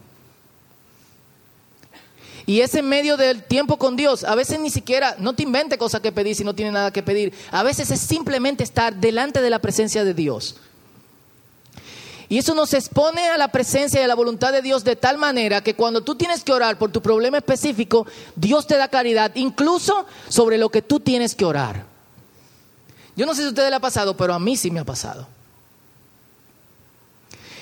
Y 2.47 2.63
es 2.63 2.75
en 2.75 2.89
medio 2.89 3.17
del 3.17 3.45
tiempo 3.45 3.79
con 3.79 3.97
Dios. 3.97 4.25
A 4.25 4.35
veces 4.35 4.59
ni 4.59 4.71
siquiera, 4.71 5.15
no 5.19 5.35
te 5.35 5.45
invente 5.45 5.79
cosas 5.79 6.01
que 6.01 6.11
pedir 6.11 6.35
si 6.35 6.43
no 6.43 6.55
tiene 6.55 6.73
nada 6.73 6.93
que 6.93 7.03
pedir. 7.03 7.33
A 7.53 7.63
veces 7.63 7.91
es 7.93 8.01
simplemente 8.01 8.65
estar 8.65 8.97
delante 8.97 9.41
de 9.41 9.51
la 9.51 9.61
presencia 9.61 10.05
de 10.05 10.15
Dios. 10.15 10.57
Y 12.29 12.39
eso 12.39 12.55
nos 12.55 12.75
expone 12.75 13.29
a 13.29 13.39
la 13.39 13.49
presencia 13.49 14.01
y 14.01 14.05
a 14.05 14.09
la 14.09 14.15
voluntad 14.15 14.53
de 14.53 14.63
Dios 14.63 14.85
de 14.85 14.97
tal 14.97 15.19
manera 15.19 15.63
que 15.63 15.75
cuando 15.75 16.03
tú 16.03 16.15
tienes 16.15 16.43
que 16.43 16.53
orar 16.53 16.79
por 16.79 16.91
tu 16.91 17.03
problema 17.03 17.39
específico, 17.39 18.07
Dios 18.37 18.67
te 18.67 18.77
da 18.77 18.89
claridad, 18.89 19.33
incluso 19.35 20.07
sobre 20.29 20.57
lo 20.59 20.71
que 20.71 20.83
tú 20.83 21.01
tienes 21.01 21.35
que 21.35 21.45
orar. 21.45 21.85
Yo 23.17 23.27
no 23.27 23.35
sé 23.35 23.43
si 23.43 23.47
a 23.47 23.51
ustedes 23.51 23.71
le 23.71 23.77
ha 23.77 23.81
pasado, 23.81 24.17
pero 24.17 24.33
a 24.33 24.39
mí 24.39 24.57
sí 24.57 24.71
me 24.71 24.81
ha 24.81 24.85
pasado. 24.85 25.27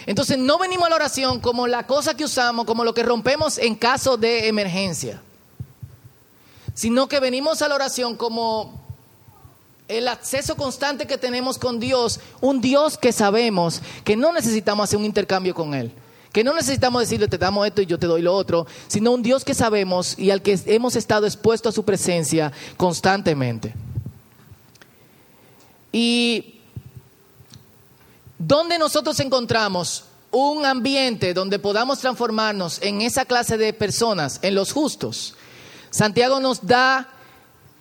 Entonces 0.08 0.38
no 0.38 0.56
venimos 0.56 0.86
a 0.86 0.88
la 0.88 0.96
oración 0.96 1.38
como 1.38 1.66
la 1.66 1.86
cosa 1.86 2.16
que 2.16 2.24
usamos, 2.24 2.64
como 2.64 2.82
lo 2.82 2.94
que 2.94 3.02
rompemos 3.02 3.58
en 3.58 3.74
caso 3.74 4.16
de 4.16 4.48
emergencia, 4.48 5.20
sino 6.72 7.08
que 7.08 7.20
venimos 7.20 7.60
a 7.60 7.68
la 7.68 7.74
oración 7.74 8.16
como 8.16 8.82
el 9.86 10.08
acceso 10.08 10.56
constante 10.56 11.06
que 11.06 11.18
tenemos 11.18 11.58
con 11.58 11.78
Dios, 11.78 12.20
un 12.40 12.62
Dios 12.62 12.96
que 12.96 13.12
sabemos 13.12 13.82
que 14.02 14.16
no 14.16 14.32
necesitamos 14.32 14.84
hacer 14.84 14.98
un 14.98 15.04
intercambio 15.04 15.54
con 15.54 15.74
Él. 15.74 15.92
Que 16.32 16.42
no 16.42 16.54
necesitamos 16.54 17.02
decirle, 17.02 17.28
te 17.28 17.36
damos 17.36 17.66
esto 17.66 17.82
y 17.82 17.86
yo 17.86 17.98
te 17.98 18.06
doy 18.06 18.22
lo 18.22 18.34
otro, 18.34 18.66
sino 18.86 19.10
un 19.10 19.22
Dios 19.22 19.44
que 19.44 19.52
sabemos 19.52 20.18
y 20.18 20.30
al 20.30 20.40
que 20.40 20.58
hemos 20.64 20.96
estado 20.96 21.26
expuestos 21.26 21.74
a 21.74 21.74
su 21.74 21.84
presencia 21.84 22.50
constantemente. 22.78 23.74
Y 25.92 26.57
¿Dónde 28.38 28.78
nosotros 28.78 29.18
encontramos 29.18 30.04
un 30.30 30.64
ambiente 30.64 31.34
donde 31.34 31.58
podamos 31.58 31.98
transformarnos 31.98 32.80
en 32.82 33.00
esa 33.00 33.24
clase 33.24 33.58
de 33.58 33.72
personas, 33.72 34.38
en 34.42 34.54
los 34.54 34.72
justos? 34.72 35.34
Santiago 35.90 36.38
nos 36.38 36.64
da, 36.64 37.08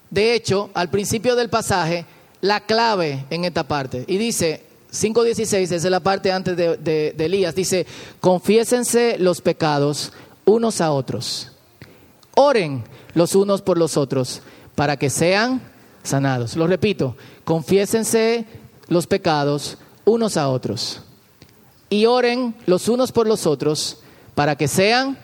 de 0.10 0.34
hecho, 0.34 0.72
al 0.74 0.90
principio 0.90 1.36
del 1.36 1.50
pasaje, 1.50 2.06
la 2.42 2.62
clave 2.62 3.26
en 3.30 3.46
esta 3.46 3.68
parte. 3.68 4.04
Y 4.08 4.18
dice, 4.18 4.66
5.16, 4.92 5.58
esa 5.62 5.76
es 5.76 5.84
la 5.84 6.00
parte 6.00 6.32
antes 6.32 6.58
de, 6.58 6.78
de 6.78 7.26
Elías, 7.26 7.54
dice, 7.54 7.86
confiésense 8.20 9.18
los 9.20 9.42
pecados 9.42 10.12
unos 10.46 10.82
a 10.82 10.92
otros. 10.92 11.52
Oren 12.34 12.84
los 13.14 13.36
unos 13.36 13.62
por 13.62 13.78
los 13.78 13.96
otros 13.96 14.42
para 14.74 14.98
que 14.98 15.12
sean 15.12 15.62
sanados. 16.02 16.56
Lo 16.56 16.66
repito, 16.66 17.16
confiésense 17.44 18.46
los 18.88 19.06
pecados 19.06 19.78
unos 20.08 20.38
a 20.38 20.48
otros 20.48 21.02
y 21.90 22.06
oren 22.06 22.56
los 22.66 22.88
unos 22.88 23.12
por 23.12 23.28
los 23.28 23.46
otros 23.46 24.00
para 24.34 24.56
que 24.56 24.68
sean 24.68 25.18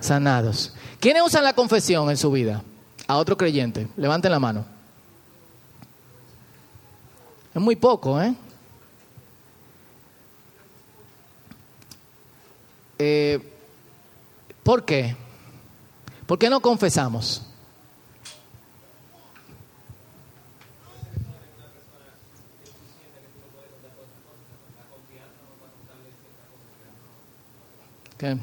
sanados. 0.00 0.74
¿Quiénes 0.98 1.22
usan 1.22 1.44
la 1.44 1.54
confesión 1.54 2.10
en 2.10 2.16
su 2.16 2.30
vida? 2.30 2.62
A 3.06 3.16
otro 3.16 3.36
creyente. 3.36 3.88
Levanten 3.96 4.32
la 4.32 4.40
mano. 4.40 4.64
Es 7.54 7.62
muy 7.62 7.76
poco, 7.76 8.20
¿eh? 8.20 8.34
eh 12.98 13.52
¿Por 14.64 14.84
qué? 14.84 15.16
¿Por 16.26 16.38
qué 16.38 16.50
no 16.50 16.60
confesamos? 16.60 17.42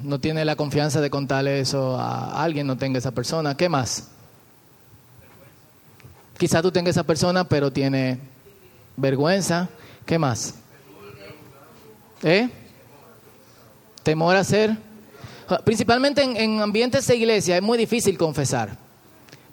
No 0.04 0.20
tiene 0.20 0.46
la 0.46 0.56
confianza 0.56 1.02
de 1.02 1.10
contarle 1.10 1.60
eso 1.60 1.98
a 1.98 2.44
alguien, 2.44 2.68
no 2.68 2.78
tenga 2.78 3.00
esa 3.00 3.12
persona. 3.12 3.56
¿Qué 3.56 3.70
más? 3.70 4.10
Quizá 6.38 6.62
tú 6.62 6.72
tengas 6.72 6.92
esa 6.92 7.04
persona, 7.04 7.44
pero 7.44 7.72
tiene 7.72 8.20
vergüenza. 8.98 9.70
¿Qué 10.06 10.18
más? 10.18 10.56
¿Eh? 12.24 12.50
Temor 14.04 14.36
a 14.36 14.44
ser. 14.44 14.76
Principalmente 15.64 16.24
en, 16.24 16.62
ambientes 16.62 17.06
de 17.08 17.16
iglesia 17.16 17.58
es 17.58 17.62
muy 17.62 17.78
difícil 17.78 18.18
confesar. 18.18 18.78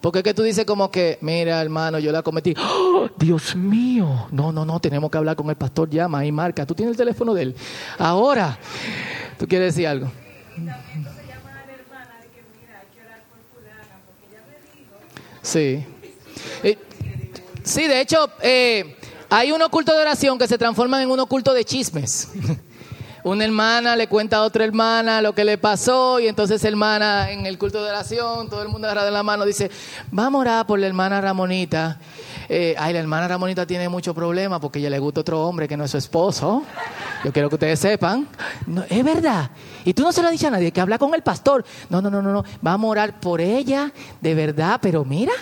Porque 0.00 0.20
es 0.20 0.24
que 0.24 0.32
tú 0.32 0.42
dices 0.42 0.64
como 0.64 0.90
que, 0.90 1.18
mira 1.20 1.60
hermano, 1.60 1.98
yo 1.98 2.12
la 2.12 2.22
cometí. 2.22 2.54
¡Oh, 2.56 3.08
Dios 3.18 3.56
mío. 3.56 4.28
No, 4.30 4.52
no, 4.52 4.64
no, 4.64 4.78
tenemos 4.78 5.10
que 5.10 5.18
hablar 5.18 5.34
con 5.34 5.50
el 5.50 5.56
pastor, 5.56 5.90
llama 5.90 6.24
y 6.24 6.30
marca. 6.30 6.64
Tú 6.64 6.74
tienes 6.74 6.92
el 6.92 6.96
teléfono 6.96 7.34
de 7.34 7.42
él. 7.42 7.56
Ahora, 7.98 8.58
¿Tú 9.38 9.46
quieres 9.46 9.74
decir 9.74 9.86
algo? 9.86 10.10
Sí. 15.42 15.86
Eh, 16.62 16.76
sí, 17.62 17.86
de 17.86 18.00
hecho, 18.00 18.30
eh, 18.42 18.96
hay 19.30 19.52
un 19.52 19.62
oculto 19.62 19.94
de 19.94 20.02
oración 20.02 20.38
que 20.38 20.48
se 20.48 20.58
transforma 20.58 21.02
en 21.02 21.10
un 21.10 21.20
oculto 21.20 21.54
de 21.54 21.64
chismes. 21.64 22.28
Una 23.24 23.44
hermana 23.44 23.94
le 23.94 24.08
cuenta 24.08 24.38
a 24.38 24.42
otra 24.42 24.64
hermana 24.64 25.22
lo 25.22 25.34
que 25.34 25.44
le 25.44 25.58
pasó 25.58 26.18
y 26.18 26.28
entonces 26.28 26.62
hermana 26.64 27.30
en 27.30 27.46
el 27.46 27.58
culto 27.58 27.82
de 27.82 27.90
oración, 27.90 28.48
todo 28.48 28.62
el 28.62 28.68
mundo 28.68 28.86
agarrado 28.86 29.08
en 29.08 29.14
la 29.14 29.22
mano 29.22 29.44
dice, 29.44 29.70
vamos 30.10 30.38
a 30.38 30.42
orar 30.42 30.66
por 30.66 30.78
la 30.78 30.86
hermana 30.86 31.20
Ramonita 31.20 31.98
eh, 32.48 32.74
ay, 32.78 32.94
la 32.94 33.00
hermana 33.00 33.28
Ramonita 33.28 33.66
tiene 33.66 33.88
mucho 33.88 34.14
problema 34.14 34.58
porque 34.60 34.78
ella 34.78 34.90
le 34.90 34.98
gusta 34.98 35.20
otro 35.20 35.46
hombre 35.46 35.68
que 35.68 35.76
no 35.76 35.84
es 35.84 35.90
su 35.90 35.98
esposo. 35.98 36.62
Yo 37.24 37.32
quiero 37.32 37.48
que 37.48 37.56
ustedes 37.56 37.78
sepan. 37.78 38.26
Es 38.88 39.04
verdad. 39.04 39.50
Y 39.84 39.92
tú 39.92 40.02
no 40.02 40.12
se 40.12 40.22
lo 40.22 40.28
has 40.28 40.32
dicho 40.32 40.48
a 40.48 40.50
nadie, 40.50 40.72
que 40.72 40.80
habla 40.80 40.98
con 40.98 41.14
el 41.14 41.22
pastor. 41.22 41.64
No, 41.90 42.00
no, 42.00 42.10
no, 42.10 42.22
no, 42.22 42.32
no. 42.32 42.44
Vamos 42.62 42.88
a 42.88 42.90
orar 42.90 43.20
por 43.20 43.40
ella, 43.40 43.92
de 44.20 44.34
verdad, 44.34 44.78
pero 44.80 45.04
mira, 45.04 45.32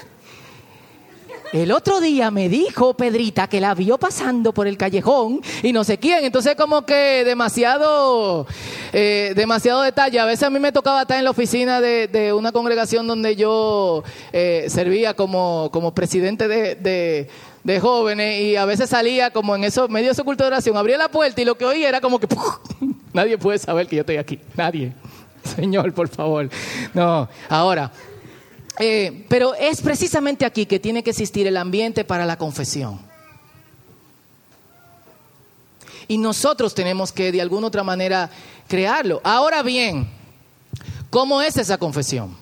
el 1.53 1.73
otro 1.73 2.01
día 2.01 2.31
me 2.31 2.49
dijo 2.49 2.95
Pedrita 2.95 3.47
que 3.49 3.61
la 3.61 3.75
vio 3.75 3.99
pasando 3.99 4.53
por 4.53 4.67
el 4.67 4.77
callejón 4.77 5.41
y 5.63 5.73
no 5.73 5.85
sé 5.85 5.99
quién. 5.99 6.25
Entonces 6.25 6.57
como 6.57 6.85
que 6.85 7.25
demasiado, 7.25 8.47
eh, 8.93 9.33
demasiado 9.37 9.83
detalle. 9.83 10.19
A 10.19 10.25
veces 10.25 10.45
a 10.45 10.51
mí 10.51 10.59
me 10.59 10.73
tocaba 10.73 11.03
estar 11.03 11.19
en 11.19 11.25
la 11.25 11.31
oficina 11.31 11.81
de, 11.81 12.33
una 12.37 12.53
congregación 12.53 13.07
donde 13.07 13.37
yo 13.37 14.03
eh, 14.33 14.67
servía 14.69 15.15
como, 15.15 15.71
como 15.73 15.95
presidente 15.95 16.49
de, 16.49 17.29
de, 17.63 17.81
jóvenes 17.81 18.41
y 18.41 18.57
a 18.57 18.65
veces 18.65 18.91
salía 18.91 19.31
como 19.31 19.55
en 19.55 19.65
esos 19.65 19.91
medios 19.91 20.17
de 20.17 20.23
culto 20.23 20.45
de 20.45 20.49
oración, 20.49 20.77
abría 20.77 20.97
la 20.97 21.09
puerta 21.09 21.41
y 21.41 21.45
lo 21.45 21.57
que 21.57 21.65
oía 21.65 21.89
era 21.89 22.01
como 22.01 22.19
que 22.19 22.27
nadie 23.13 23.37
puede 23.39 23.59
saber 23.59 23.87
que 23.87 23.97
yo 23.97 24.01
estoy 24.01 24.17
aquí. 24.17 24.39
Nadie. 24.57 24.93
Señor, 25.45 25.93
por 25.93 26.09
favor. 26.09 26.49
No, 26.95 27.29
ahora. 27.49 27.93
Eh, 28.79 29.25
pero 29.29 29.55
es 29.55 29.81
precisamente 29.81 30.45
aquí 30.45 30.67
que 30.67 30.79
tiene 30.79 31.03
que 31.03 31.11
existir 31.11 31.47
el 31.47 31.57
ambiente 31.57 32.05
para 32.05 32.27
la 32.27 32.37
confesión. 32.37 33.01
Y 36.09 36.19
nosotros 36.19 36.75
tenemos 36.75 37.11
que 37.11 37.33
de 37.33 37.41
alguna 37.41 37.67
otra 37.69 37.83
manera 37.83 38.31
crearlo. 38.69 39.21
Ahora 39.25 39.63
bien, 39.63 40.09
¿cómo 41.11 41.43
es 41.43 41.57
esa 41.57 41.79
confesión? 41.79 42.37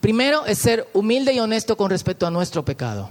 Primero 0.00 0.44
es 0.44 0.58
ser 0.58 0.86
humilde 0.92 1.32
y 1.32 1.40
honesto 1.40 1.76
con 1.78 1.88
respecto 1.88 2.26
a 2.26 2.30
nuestro 2.30 2.62
pecado. 2.62 3.08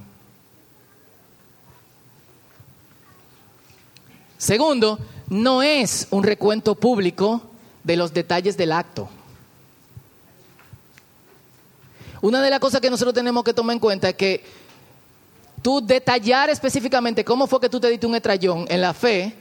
Segundo, 4.37 4.99
no 5.29 5.63
es 5.63 6.07
un 6.11 6.21
recuento 6.21 6.75
público 6.75 7.41
de 7.83 7.97
los 7.97 8.13
detalles 8.13 8.57
del 8.57 8.71
acto. 8.71 9.09
una 12.23 12.41
de 12.41 12.49
las 12.49 12.61
cosas 12.61 12.79
que 12.79 12.89
nosotros 12.89 13.13
tenemos 13.13 13.43
que 13.43 13.53
tomar 13.53 13.73
en 13.73 13.81
cuenta 13.81 14.07
es 14.07 14.15
que 14.15 14.41
tú 15.61 15.85
detallar 15.85 16.49
específicamente 16.49 17.25
cómo 17.25 17.47
fue 17.47 17.59
que 17.59 17.67
tú 17.67 17.81
te 17.81 17.89
diste 17.89 18.07
un 18.07 18.15
estrellón 18.15 18.65
en 18.69 18.79
la 18.79 18.93
fe 18.93 19.35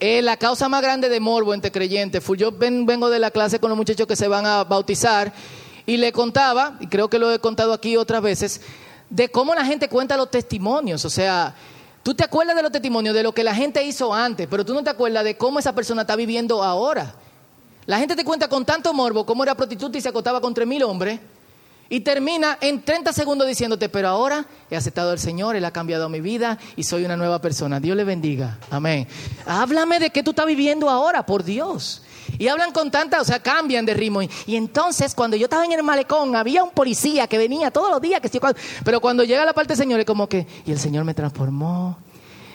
es 0.00 0.24
la 0.24 0.36
causa 0.36 0.68
más 0.68 0.82
grande 0.82 1.08
de 1.08 1.20
morbo 1.20 1.54
entre 1.54 1.70
creyentes. 1.70 2.24
Yo 2.36 2.50
vengo 2.50 3.08
de 3.08 3.20
la 3.20 3.30
clase 3.30 3.60
con 3.60 3.70
los 3.70 3.76
muchachos 3.76 4.08
que 4.08 4.16
se 4.16 4.26
van 4.26 4.44
a 4.46 4.64
bautizar 4.64 5.32
y 5.86 5.96
le 5.96 6.10
contaba, 6.10 6.76
y 6.80 6.88
creo 6.88 7.08
que 7.08 7.20
lo 7.20 7.30
he 7.30 7.38
contado 7.38 7.72
aquí 7.72 7.96
otras 7.96 8.20
veces, 8.20 8.60
de 9.08 9.28
cómo 9.28 9.54
la 9.54 9.64
gente 9.64 9.88
cuenta 9.88 10.16
los 10.16 10.28
testimonios. 10.28 11.04
O 11.04 11.10
sea, 11.10 11.54
tú 12.02 12.14
te 12.14 12.24
acuerdas 12.24 12.56
de 12.56 12.62
los 12.64 12.72
testimonios, 12.72 13.14
de 13.14 13.22
lo 13.22 13.32
que 13.32 13.44
la 13.44 13.54
gente 13.54 13.80
hizo 13.84 14.12
antes, 14.12 14.48
pero 14.50 14.66
tú 14.66 14.74
no 14.74 14.82
te 14.82 14.90
acuerdas 14.90 15.22
de 15.22 15.36
cómo 15.36 15.60
esa 15.60 15.72
persona 15.72 16.00
está 16.02 16.16
viviendo 16.16 16.64
ahora. 16.64 17.14
La 17.86 17.98
gente 17.98 18.14
te 18.14 18.24
cuenta 18.24 18.48
con 18.48 18.64
tanto 18.64 18.92
morbo 18.94 19.26
cómo 19.26 19.42
era 19.42 19.54
prostituta 19.54 19.98
y 19.98 20.00
se 20.00 20.08
acostaba 20.08 20.40
con 20.40 20.54
tres 20.54 20.66
mil 20.66 20.82
hombres. 20.84 21.20
Y 21.92 22.00
termina 22.00 22.56
en 22.62 22.82
30 22.82 23.12
segundos 23.12 23.46
diciéndote, 23.46 23.90
pero 23.90 24.08
ahora 24.08 24.46
he 24.70 24.76
aceptado 24.76 25.10
al 25.10 25.18
Señor, 25.18 25.56
Él 25.56 25.64
ha 25.66 25.72
cambiado 25.72 26.08
mi 26.08 26.22
vida 26.22 26.58
y 26.74 26.84
soy 26.84 27.04
una 27.04 27.18
nueva 27.18 27.40
persona. 27.40 27.80
Dios 27.80 27.94
le 27.94 28.04
bendiga. 28.04 28.58
Amén. 28.70 29.06
Háblame 29.44 29.98
de 29.98 30.08
qué 30.08 30.22
tú 30.22 30.30
estás 30.30 30.46
viviendo 30.46 30.88
ahora, 30.88 31.26
por 31.26 31.44
Dios. 31.44 32.02
Y 32.38 32.48
hablan 32.48 32.72
con 32.72 32.90
tanta, 32.90 33.20
o 33.20 33.24
sea, 33.24 33.40
cambian 33.40 33.84
de 33.84 33.92
ritmo. 33.92 34.22
Y, 34.22 34.56
entonces, 34.56 35.14
cuando 35.14 35.36
yo 35.36 35.44
estaba 35.44 35.66
en 35.66 35.72
el 35.72 35.82
malecón, 35.82 36.34
había 36.34 36.64
un 36.64 36.70
policía 36.70 37.26
que 37.26 37.36
venía 37.36 37.70
todos 37.70 37.90
los 37.90 38.00
días. 38.00 38.22
Que, 38.22 38.30
pero 38.84 39.00
cuando 39.02 39.22
llega 39.22 39.44
la 39.44 39.52
parte 39.52 39.74
del 39.74 39.78
Señor, 39.78 40.00
es 40.00 40.06
como 40.06 40.30
que, 40.30 40.46
y 40.64 40.72
el 40.72 40.78
Señor 40.78 41.04
me 41.04 41.12
transformó, 41.12 41.98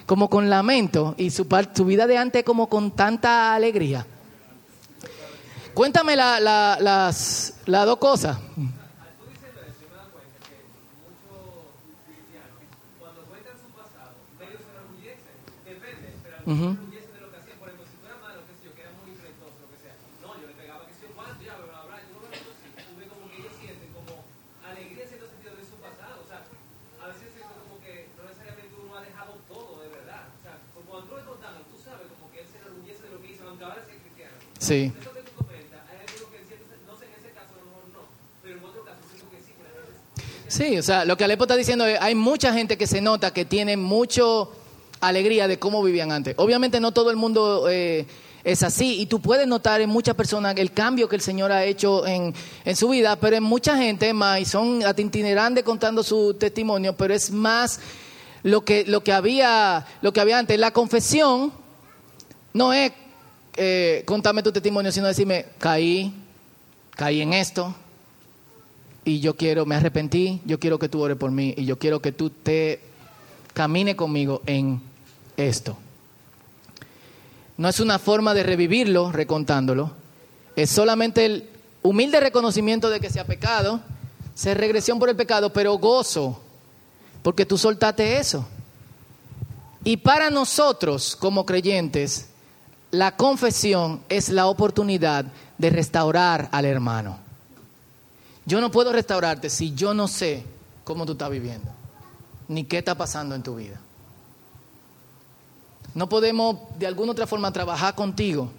como 0.07 0.31
con 0.31 0.49
lamento. 0.49 1.13
Y 1.15 1.29
su, 1.29 1.45
su 1.75 1.85
vida 1.85 2.07
de 2.07 2.17
antes, 2.17 2.43
como 2.43 2.69
con 2.69 2.89
tanta 2.89 3.53
alegría. 3.53 4.07
Cuéntame 5.77 6.15
la, 6.15 6.39
las, 6.39 7.53
las 7.67 7.85
dos 7.85 7.97
cosas. 7.97 8.35
Uh 16.47 16.87
Sí. 34.59 34.91
Sí, 40.57 40.75
o 40.75 40.81
sea, 40.81 41.05
lo 41.05 41.15
que 41.15 41.23
Alepo 41.23 41.43
está 41.43 41.55
diciendo 41.55 41.85
es, 41.85 42.01
hay 42.01 42.15
mucha 42.15 42.51
gente 42.51 42.79
que 42.79 42.87
se 42.87 42.99
nota 42.99 43.31
que 43.31 43.45
tiene 43.45 43.77
mucho 43.77 44.51
alegría 44.99 45.47
de 45.47 45.59
cómo 45.59 45.83
vivían 45.83 46.11
antes. 46.11 46.33
Obviamente 46.39 46.79
no 46.79 46.93
todo 46.93 47.11
el 47.11 47.15
mundo 47.15 47.67
eh, 47.69 48.07
es 48.43 48.63
así 48.63 48.99
y 49.01 49.05
tú 49.05 49.21
puedes 49.21 49.45
notar 49.45 49.81
en 49.81 49.89
muchas 49.91 50.15
personas 50.15 50.55
el 50.57 50.71
cambio 50.71 51.07
que 51.07 51.15
el 51.15 51.21
Señor 51.21 51.51
ha 51.51 51.63
hecho 51.63 52.07
en, 52.07 52.33
en 52.65 52.75
su 52.75 52.89
vida, 52.89 53.17
pero 53.17 53.35
en 53.35 53.43
mucha 53.43 53.77
gente 53.77 54.11
más, 54.15 54.39
y 54.39 54.45
son 54.45 54.81
itinerantes 54.97 55.63
contando 55.63 56.01
su 56.01 56.33
testimonio, 56.33 56.97
pero 56.97 57.13
es 57.13 57.29
más 57.29 57.79
lo 58.41 58.65
que, 58.65 58.83
lo 58.87 59.03
que, 59.03 59.13
había, 59.13 59.85
lo 60.01 60.11
que 60.11 60.21
había 60.21 60.39
antes. 60.39 60.57
La 60.57 60.71
confesión 60.71 61.53
no 62.53 62.73
es 62.73 62.93
eh, 63.57 64.01
contame 64.07 64.41
tu 64.41 64.51
testimonio, 64.51 64.91
sino 64.91 65.05
decirme, 65.05 65.45
caí, 65.59 66.11
caí 66.95 67.21
en 67.21 67.33
esto, 67.33 67.75
y 69.07 69.21
yo 69.21 69.37
quiero, 69.37 69.65
me 69.65 69.75
arrepentí, 69.75 70.41
yo 70.43 70.59
quiero 70.59 70.77
que 70.77 70.89
tú 70.89 71.01
ores 71.01 71.15
por 71.15 71.31
mí, 71.31 71.53
y 71.55 71.63
yo 71.63 71.79
quiero 71.79 72.01
que 72.01 72.11
tú 72.11 72.29
te 72.29 72.81
camine 73.53 73.95
conmigo 73.95 74.41
en 74.45 74.81
esto. 75.37 75.77
No 77.55 77.69
es 77.69 77.79
una 77.79 77.99
forma 77.99 78.33
de 78.33 78.43
revivirlo 78.43 79.13
recontándolo, 79.13 79.91
es 80.57 80.69
solamente 80.69 81.25
el 81.25 81.49
humilde 81.83 82.19
reconocimiento 82.19 82.89
de 82.89 82.99
que 82.99 83.09
se 83.09 83.21
ha 83.21 83.25
pecado, 83.25 83.79
se 84.35 84.53
regresión 84.53 84.99
por 84.99 85.07
el 85.07 85.15
pecado, 85.15 85.53
pero 85.53 85.77
gozo, 85.77 86.41
porque 87.23 87.45
tú 87.45 87.57
soltaste 87.57 88.17
eso. 88.17 88.45
Y 89.85 89.95
para 89.95 90.29
nosotros 90.29 91.15
como 91.15 91.45
creyentes, 91.45 92.27
la 92.91 93.15
confesión 93.15 94.01
es 94.09 94.27
la 94.27 94.47
oportunidad 94.47 95.23
de 95.57 95.69
restaurar 95.69 96.49
al 96.51 96.65
hermano. 96.65 97.25
Yo 98.47 98.61
no 98.61 98.71
puedo 98.71 98.93
restaurarte 98.93 99.49
si 99.49 99.75
yo 99.75 99.93
no 99.93 100.07
sé 100.07 100.41
cómo 100.85 101.05
tú 101.05 101.11
estás 101.11 101.29
viviendo, 101.29 101.69
ni 102.47 102.63
qué 102.63 102.77
está 102.77 102.95
pasando 102.95 103.35
en 103.35 103.43
tu 103.43 103.57
vida. 103.57 103.77
No 105.93 106.07
podemos 106.07 106.57
de 106.79 106.87
alguna 106.87 107.11
otra 107.11 107.27
forma 107.27 107.51
trabajar 107.51 107.93
contigo 107.93 108.49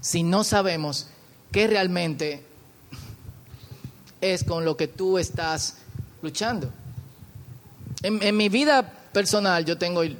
si 0.00 0.22
no 0.22 0.42
sabemos 0.42 1.08
qué 1.52 1.66
realmente 1.66 2.46
es 4.22 4.42
con 4.42 4.64
lo 4.64 4.74
que 4.74 4.88
tú 4.88 5.18
estás 5.18 5.76
luchando. 6.22 6.72
En, 8.02 8.34
mi 8.34 8.48
vida 8.48 8.90
personal, 9.12 9.66
yo 9.66 9.76
tengo, 9.76 10.02
y 10.02 10.16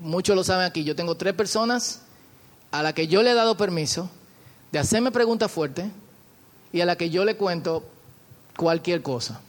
muchos 0.00 0.36
lo 0.36 0.44
saben 0.44 0.64
aquí, 0.64 0.84
yo 0.84 0.94
tengo 0.94 1.16
tres 1.16 1.34
personas 1.34 2.02
a 2.70 2.84
la 2.84 2.92
que 2.92 3.08
yo 3.08 3.24
le 3.24 3.32
he 3.32 3.34
dado 3.34 3.56
permiso 3.56 4.08
de 4.70 4.78
hacerme 4.78 5.10
preguntas 5.10 5.50
fuertes 5.50 5.86
y 6.72 6.80
a 6.80 6.86
la 6.86 6.96
que 6.96 7.10
yo 7.10 7.24
le 7.24 7.36
cuento 7.36 7.84
cualquier 8.56 9.02
cosa. 9.02 9.40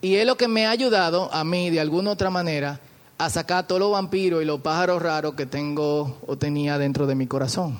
Y 0.00 0.16
es 0.16 0.26
lo 0.26 0.36
que 0.36 0.48
me 0.48 0.66
ha 0.66 0.70
ayudado 0.70 1.32
a 1.32 1.44
mí, 1.44 1.70
de 1.70 1.80
alguna 1.80 2.10
otra 2.10 2.30
manera, 2.30 2.80
a 3.18 3.30
sacar 3.30 3.66
todos 3.66 3.80
los 3.80 3.92
vampiros 3.92 4.42
y 4.42 4.44
los 4.44 4.60
pájaros 4.60 5.00
raros 5.00 5.34
que 5.34 5.46
tengo 5.46 6.18
o 6.26 6.36
tenía 6.36 6.78
dentro 6.78 7.06
de 7.06 7.14
mi 7.14 7.26
corazón. 7.26 7.78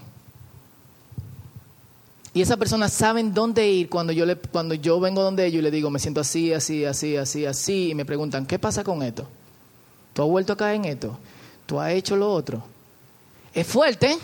Y 2.34 2.40
esas 2.40 2.56
personas 2.56 2.92
saben 2.92 3.34
dónde 3.34 3.68
ir 3.68 3.90
cuando 3.90 4.12
yo, 4.12 4.24
le, 4.24 4.36
cuando 4.36 4.74
yo 4.74 5.00
vengo 5.00 5.22
donde 5.22 5.46
ellos 5.46 5.58
y 5.58 5.62
le 5.62 5.70
digo, 5.70 5.90
me 5.90 5.98
siento 5.98 6.20
así, 6.20 6.52
así, 6.52 6.84
así, 6.84 7.16
así, 7.16 7.44
así, 7.44 7.90
y 7.90 7.94
me 7.94 8.04
preguntan, 8.04 8.46
¿qué 8.46 8.58
pasa 8.58 8.84
con 8.84 9.02
esto? 9.02 9.26
¿Tú 10.14 10.22
has 10.22 10.28
vuelto 10.28 10.52
a 10.52 10.56
caer 10.56 10.76
en 10.76 10.84
esto? 10.86 11.18
tú 11.72 11.80
has 11.80 11.92
hecho 11.92 12.16
lo 12.16 12.30
otro. 12.30 12.62
Es 13.54 13.66
fuerte, 13.66 14.18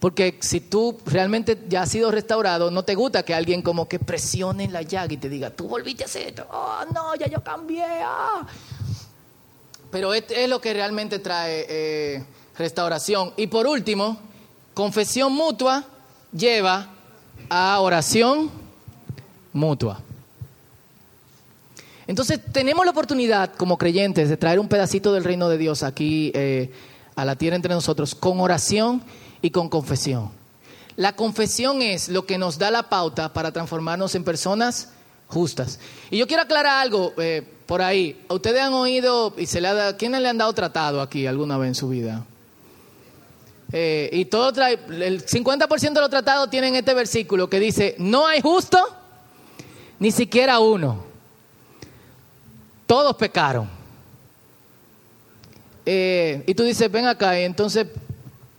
porque 0.00 0.38
si 0.40 0.60
tú 0.60 0.98
realmente 1.06 1.58
ya 1.68 1.82
has 1.82 1.90
sido 1.90 2.10
restaurado, 2.10 2.70
no 2.70 2.84
te 2.84 2.94
gusta 2.94 3.22
que 3.22 3.34
alguien 3.34 3.62
como 3.62 3.88
que 3.88 3.98
presione 3.98 4.68
la 4.68 4.82
llaga 4.82 5.14
y 5.14 5.16
te 5.16 5.28
diga, 5.28 5.50
tú 5.50 5.68
volviste 5.68 6.04
a 6.04 6.06
hacer 6.06 6.28
esto, 6.28 6.46
oh 6.50 6.84
no, 6.92 7.14
ya 7.16 7.28
yo 7.28 7.42
cambié. 7.42 7.84
Ah". 8.02 8.46
Pero 9.90 10.12
es, 10.12 10.24
es, 10.28 10.48
lo 10.48 10.60
que 10.60 10.74
realmente 10.74 11.18
trae 11.18 11.66
eh, 11.68 12.24
restauración. 12.58 13.32
Y 13.36 13.46
por 13.46 13.66
último, 13.66 14.18
confesión 14.74 15.32
mutua 15.32 15.84
lleva 16.32 16.88
a 17.48 17.80
oración 17.80 18.50
mutua. 19.52 20.00
Entonces 22.06 22.40
tenemos 22.52 22.84
la 22.84 22.92
oportunidad 22.92 23.54
como 23.54 23.78
creyentes 23.78 24.28
de 24.28 24.36
traer 24.36 24.60
un 24.60 24.68
pedacito 24.68 25.12
del 25.12 25.24
reino 25.24 25.48
de 25.48 25.58
Dios 25.58 25.82
aquí 25.82 26.30
eh, 26.34 26.70
a 27.16 27.24
la 27.24 27.36
tierra 27.36 27.56
entre 27.56 27.74
nosotros 27.74 28.14
con 28.14 28.40
oración 28.40 29.02
y 29.42 29.50
con 29.50 29.68
confesión. 29.68 30.30
La 30.96 31.14
confesión 31.14 31.82
es 31.82 32.08
lo 32.08 32.24
que 32.26 32.38
nos 32.38 32.58
da 32.58 32.70
la 32.70 32.88
pauta 32.88 33.32
para 33.32 33.52
transformarnos 33.52 34.14
en 34.14 34.24
personas 34.24 34.90
justas. 35.28 35.78
Y 36.10 36.18
yo 36.18 36.26
quiero 36.26 36.42
aclarar 36.42 36.82
algo 36.82 37.12
eh, 37.18 37.46
por 37.66 37.82
ahí. 37.82 38.24
¿Ustedes 38.28 38.62
han 38.62 38.72
oído 38.72 39.34
y 39.36 39.46
se 39.46 39.60
le 39.60 39.68
ha 39.68 39.96
quiénes 39.96 40.20
le 40.22 40.28
han 40.28 40.38
dado 40.38 40.52
tratado 40.52 41.00
aquí 41.02 41.26
alguna 41.26 41.58
vez 41.58 41.68
en 41.68 41.74
su 41.74 41.88
vida? 41.88 42.24
Eh, 43.72 44.08
y 44.12 44.26
todo 44.26 44.52
trae, 44.52 44.78
el 44.88 45.26
50% 45.26 45.92
de 45.92 46.00
los 46.00 46.10
tratados 46.10 46.48
tienen 46.50 46.76
este 46.76 46.94
versículo 46.94 47.50
que 47.50 47.58
dice, 47.58 47.96
no 47.98 48.26
hay 48.26 48.40
justo, 48.40 48.78
ni 49.98 50.10
siquiera 50.10 50.60
uno. 50.60 51.04
Todos 52.86 53.16
pecaron. 53.16 53.68
Eh, 55.84 56.44
y 56.46 56.54
tú 56.54 56.62
dices, 56.62 56.90
ven 56.90 57.06
acá, 57.06 57.38
entonces, 57.38 57.86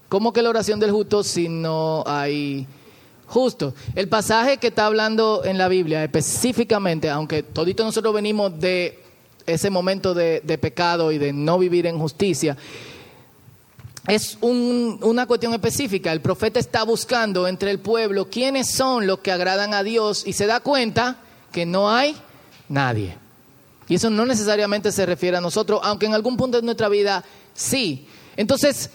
¿cómo 0.09 0.33
que 0.33 0.41
la 0.41 0.49
oración 0.49 0.79
del 0.79 0.91
justo 0.91 1.23
si 1.23 1.49
no 1.49 2.03
hay 2.05 2.67
justo? 3.27 3.73
El 3.95 4.07
pasaje 4.09 4.57
que 4.57 4.67
está 4.67 4.85
hablando 4.85 5.43
en 5.43 5.57
la 5.57 5.67
Biblia 5.67 6.03
específicamente, 6.03 7.09
aunque 7.09 7.43
todito 7.43 7.83
nosotros 7.83 8.13
venimos 8.13 8.59
de 8.59 9.03
ese 9.45 9.69
momento 9.69 10.13
de, 10.13 10.41
pecado 10.61 11.11
y 11.11 11.17
de 11.17 11.33
no 11.33 11.57
vivir 11.57 11.87
en 11.87 11.97
justicia, 11.97 12.57
es 14.07 14.37
una 14.41 15.25
cuestión 15.25 15.53
específica. 15.53 16.11
El 16.11 16.21
profeta 16.21 16.59
está 16.59 16.83
buscando 16.83 17.47
entre 17.47 17.71
el 17.71 17.79
pueblo 17.79 18.29
quiénes 18.29 18.71
son 18.71 19.05
los 19.05 19.19
que 19.19 19.31
agradan 19.31 19.73
a 19.73 19.83
Dios 19.83 20.23
y 20.25 20.33
se 20.33 20.45
da 20.45 20.61
cuenta 20.61 21.17
que 21.51 21.65
no 21.65 21.89
hay 21.89 22.15
nadie. 22.69 23.17
Y 23.89 23.95
eso 23.95 24.09
no 24.09 24.25
necesariamente 24.25 24.91
se 24.91 25.05
refiere 25.05 25.37
a 25.37 25.41
nosotros, 25.41 25.79
aunque 25.83 26.05
en 26.05 26.13
algún 26.13 26.37
punto 26.37 26.57
de 26.57 26.63
nuestra 26.63 26.89
vida 26.89 27.23
sí. 27.53 28.07
Entonces, 28.35 28.89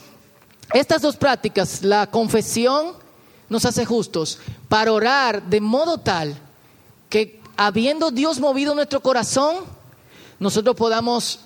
estas 0.72 1.02
dos 1.02 1.16
prácticas, 1.16 1.82
la 1.82 2.06
confesión 2.06 2.94
nos 3.48 3.64
hace 3.64 3.84
justos 3.84 4.38
para 4.68 4.92
orar 4.92 5.42
de 5.42 5.60
modo 5.60 5.98
tal 5.98 6.36
que 7.10 7.40
habiendo 7.56 8.10
Dios 8.10 8.40
movido 8.40 8.74
nuestro 8.74 9.00
corazón, 9.00 9.56
nosotros 10.38 10.74
podamos 10.74 11.40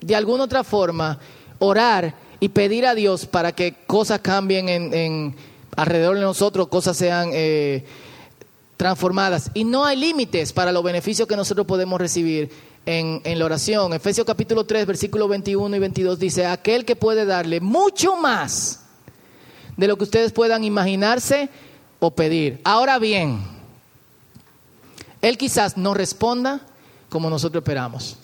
de 0.00 0.14
alguna 0.14 0.44
otra 0.44 0.62
forma 0.64 1.18
orar 1.58 2.14
y 2.38 2.48
pedir 2.50 2.86
a 2.86 2.94
Dios 2.94 3.26
para 3.26 3.52
que 3.52 3.74
cosas 3.86 4.20
cambien 4.20 4.68
en, 4.68 5.34
alrededor 5.76 6.16
de 6.16 6.22
nosotros, 6.22 6.68
cosas 6.68 6.96
sean 6.96 7.30
eh, 7.32 7.84
transformadas. 8.76 9.50
Y 9.54 9.64
no 9.64 9.84
hay 9.84 9.96
límites 9.96 10.52
para 10.52 10.72
los 10.72 10.82
beneficios 10.82 11.28
que 11.28 11.36
nosotros 11.36 11.66
podemos 11.66 12.00
recibir 12.00 12.50
en, 12.86 13.38
la 13.38 13.44
oración. 13.44 13.92
Efesios 13.92 14.26
capítulo 14.26 14.64
3, 14.64 14.86
versículos 14.86 15.28
21 15.28 15.76
y 15.76 15.78
22 15.78 16.18
dice, 16.18 16.46
aquel 16.46 16.84
que 16.84 16.96
puede 16.96 17.24
darle 17.24 17.60
mucho 17.60 18.16
más 18.16 18.80
de 19.76 19.88
lo 19.88 19.96
que 19.96 20.04
ustedes 20.04 20.32
puedan 20.32 20.64
imaginarse 20.64 21.48
o 21.98 22.10
pedir. 22.10 22.60
Ahora 22.64 22.98
bien, 22.98 23.40
Él 25.22 25.38
quizás 25.38 25.76
no 25.76 25.94
responda 25.94 26.60
como 27.08 27.30
nosotros 27.30 27.62
esperamos. 27.62 28.16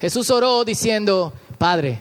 Jesús 0.00 0.30
oró 0.30 0.64
diciendo, 0.64 1.32
Padre, 1.58 1.98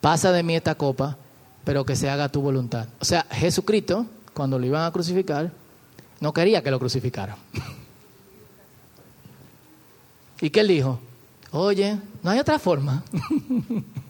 pasa 0.00 0.32
de 0.32 0.42
mí 0.42 0.56
esta 0.56 0.74
copa, 0.74 1.16
pero 1.64 1.84
que 1.84 1.96
se 1.96 2.08
haga 2.08 2.28
tu 2.28 2.40
voluntad. 2.40 2.86
O 3.00 3.04
sea, 3.04 3.26
Jesucristo, 3.30 4.06
cuando 4.34 4.58
lo 4.58 4.66
iban 4.66 4.84
a 4.84 4.92
crucificar, 4.92 5.50
no 6.20 6.32
quería 6.32 6.62
que 6.62 6.70
lo 6.70 6.78
crucificaran. 6.78 7.36
¿Y 10.40 10.50
qué 10.50 10.60
él 10.60 10.68
dijo? 10.68 10.98
Oye, 11.50 11.98
no 12.22 12.30
hay 12.30 12.38
otra 12.38 12.58
forma. 12.58 13.02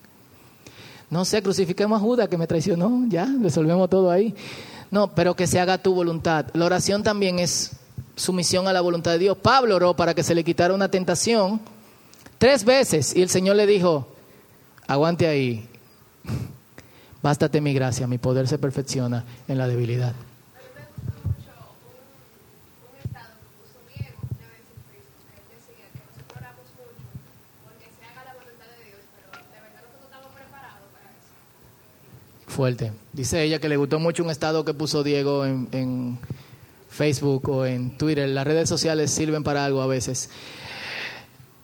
no 1.11 1.25
sé, 1.25 1.43
crucifiquemos 1.43 1.99
a 1.99 2.03
Judas 2.03 2.29
que 2.29 2.37
me 2.37 2.47
traicionó, 2.47 3.05
ya, 3.09 3.29
resolvemos 3.41 3.89
todo 3.89 4.11
ahí. 4.11 4.35
No, 4.91 5.15
pero 5.15 5.35
que 5.35 5.47
se 5.47 5.61
haga 5.61 5.79
tu 5.79 5.95
voluntad. 5.95 6.47
La 6.55 6.65
oración 6.65 7.03
también 7.03 7.39
es 7.39 7.73
sumisión 8.17 8.67
a 8.69 8.73
la 8.73 8.81
voluntad 8.81 9.13
de 9.13 9.19
Dios. 9.19 9.39
Pablo 9.39 9.77
oró 9.77 9.95
para 9.95 10.15
que 10.15 10.23
se 10.23 10.35
le 10.35 10.45
quitara 10.45 10.75
una 10.75 10.91
tentación 10.91 11.61
tres 12.39 12.65
veces 12.65 13.15
y 13.15 13.23
el 13.23 13.29
Señor 13.29 13.57
le 13.57 13.67
dijo, 13.67 14.09
aguante 14.87 15.27
ahí, 15.27 15.69
bástate 17.23 17.61
mi 17.61 17.73
gracia, 17.75 18.07
mi 18.07 18.19
poder 18.19 18.49
se 18.49 18.59
perfecciona 18.59 19.25
en 19.47 19.59
la 19.59 19.69
debilidad. 19.69 20.15
Dice 33.13 33.45
ella 33.45 33.61
que 33.61 33.69
le 33.69 33.77
gustó 33.77 34.01
mucho 34.01 34.25
un 34.25 34.31
estado 34.31 34.65
que 34.65 34.75
puso 34.75 35.05
Diego 35.05 35.47
en, 35.47 36.19
Facebook 36.91 37.49
o 37.51 37.65
en 37.65 37.97
Twitter. 37.97 38.29
Las 38.29 38.45
redes 38.45 38.69
sociales 38.69 39.13
sirven 39.13 39.45
para 39.45 39.65
algo 39.65 39.81
a 39.81 39.87
veces. 39.87 40.31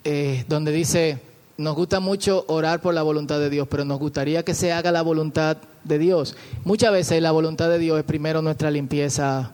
Eh, 0.04 0.44
donde 0.48 0.70
dice, 0.70 1.18
nos 1.56 1.74
gusta 1.74 1.98
mucho 1.98 2.44
orar 2.46 2.80
por 2.80 2.94
la 2.94 3.02
voluntad 3.02 3.40
de 3.40 3.50
Dios, 3.50 3.66
pero 3.68 3.84
nos 3.84 3.98
gustaría 3.98 4.44
que 4.44 4.54
se 4.54 4.72
haga 4.72 4.92
la 4.92 5.02
voluntad 5.02 5.56
de 5.82 5.98
Dios. 5.98 6.36
Muchas 6.64 6.92
veces 6.92 7.20
la 7.20 7.32
voluntad 7.32 7.68
de 7.68 7.80
Dios 7.80 7.98
es 7.98 8.04
primero 8.04 8.40
nuestra 8.40 8.70
limpieza 8.70 9.50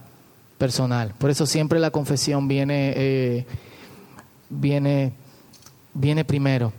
personal. 0.59 1.15
Por 1.17 1.31
eso 1.31 1.47
siempre 1.47 1.81
la 1.81 1.91
confesión 1.91 2.49
viene, 2.49 2.93
eh, 2.97 3.47
viene, 4.51 5.15
viene 5.95 6.25
primero. 6.27 6.75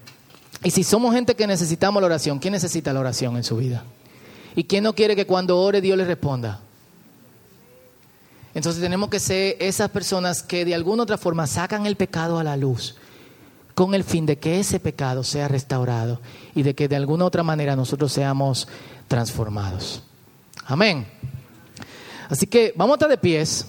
Y 0.64 0.70
si 0.70 0.84
somos 0.84 1.16
gente 1.16 1.34
que 1.34 1.48
necesitamos 1.48 2.00
la 2.00 2.06
oración, 2.06 2.38
¿quién 2.38 2.52
necesita 2.52 2.94
la 2.94 3.00
oración 3.00 3.38
en 3.38 3.44
su 3.44 3.58
vida? 3.58 3.84
¿Y 4.56 4.66
quién 4.66 4.84
no 4.84 4.94
quiere 4.94 5.16
que 5.16 5.26
cuando 5.26 5.60
ore 5.60 5.82
Dios 5.82 5.98
le 5.98 6.06
responda? 6.06 6.60
Entonces 8.54 8.82
tenemos 8.82 9.10
que 9.10 9.20
ser 9.20 9.56
esas 9.60 9.90
personas 9.90 10.44
que 10.44 10.66
de 10.66 10.76
alguna 10.76 11.04
otra 11.04 11.18
forma 11.18 11.48
sacan 11.48 11.86
el 11.86 11.96
pecado 11.96 12.38
a 12.38 12.44
la 12.44 12.58
luz 12.58 12.96
con 13.74 13.94
el 13.94 14.04
fin 14.04 14.26
de 14.26 14.38
que 14.38 14.60
ese 14.60 14.80
pecado 14.80 15.24
sea 15.24 15.48
restaurado 15.48 16.20
y 16.54 16.64
de 16.64 16.76
que 16.76 16.88
de 16.88 16.98
alguna 16.98 17.26
otra 17.26 17.44
manera 17.44 17.76
nosotros 17.76 18.12
seamos 18.12 18.68
transformados. 19.08 20.04
Amén. 20.66 21.08
Así 22.30 22.46
que 22.48 22.74
vamos 22.76 22.94
a 22.94 22.96
estar 22.96 23.10
de 23.10 23.18
pies. 23.18 23.68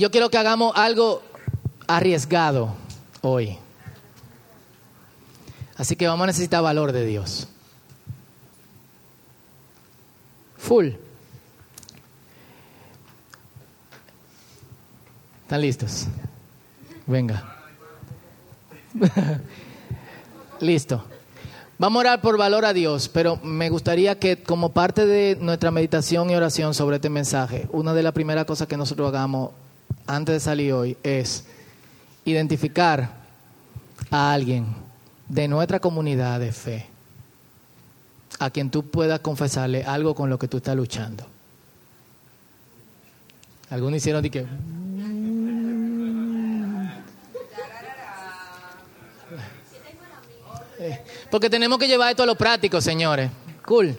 Yo 0.00 0.10
quiero 0.10 0.30
que 0.30 0.38
hagamos 0.38 0.72
algo 0.76 1.20
arriesgado 1.86 2.74
hoy. 3.20 3.58
Así 5.76 5.94
que 5.94 6.08
vamos 6.08 6.24
a 6.24 6.28
necesitar 6.28 6.62
valor 6.62 6.92
de 6.92 7.04
Dios. 7.04 7.48
Full. 10.56 10.92
¿Están 15.42 15.60
listos? 15.60 16.06
Venga. 17.06 17.56
Listo. 20.60 21.04
Vamos 21.76 21.96
a 21.96 22.00
orar 22.00 22.22
por 22.22 22.38
valor 22.38 22.64
a 22.64 22.72
Dios, 22.72 23.10
pero 23.10 23.36
me 23.42 23.68
gustaría 23.68 24.18
que 24.18 24.42
como 24.42 24.70
parte 24.70 25.04
de 25.04 25.36
nuestra 25.38 25.70
meditación 25.70 26.30
y 26.30 26.36
oración 26.36 26.72
sobre 26.72 26.96
este 26.96 27.10
mensaje, 27.10 27.68
una 27.70 27.92
de 27.92 28.02
las 28.02 28.14
primeras 28.14 28.46
cosas 28.46 28.66
que 28.66 28.78
nosotros 28.78 29.06
hagamos 29.06 29.50
antes 30.10 30.34
de 30.34 30.40
salir 30.40 30.72
hoy 30.72 30.96
es 31.02 31.44
identificar 32.24 33.10
a 34.10 34.32
alguien 34.32 34.66
de 35.28 35.46
nuestra 35.48 35.78
comunidad 35.78 36.40
de 36.40 36.52
fe 36.52 36.86
a 38.38 38.50
quien 38.50 38.70
tú 38.70 38.90
puedas 38.90 39.20
confesarle 39.20 39.84
algo 39.84 40.14
con 40.14 40.30
lo 40.30 40.38
que 40.38 40.48
tú 40.48 40.56
estás 40.56 40.74
luchando. 40.74 41.24
Algunos 43.68 43.98
hicieron 43.98 44.22
de 44.22 44.30
que... 44.30 44.46
Porque 51.30 51.50
tenemos 51.50 51.78
que 51.78 51.86
llevar 51.86 52.10
esto 52.10 52.22
a 52.22 52.26
lo 52.26 52.34
práctico, 52.34 52.80
señores. 52.80 53.30
Cool. 53.64 53.96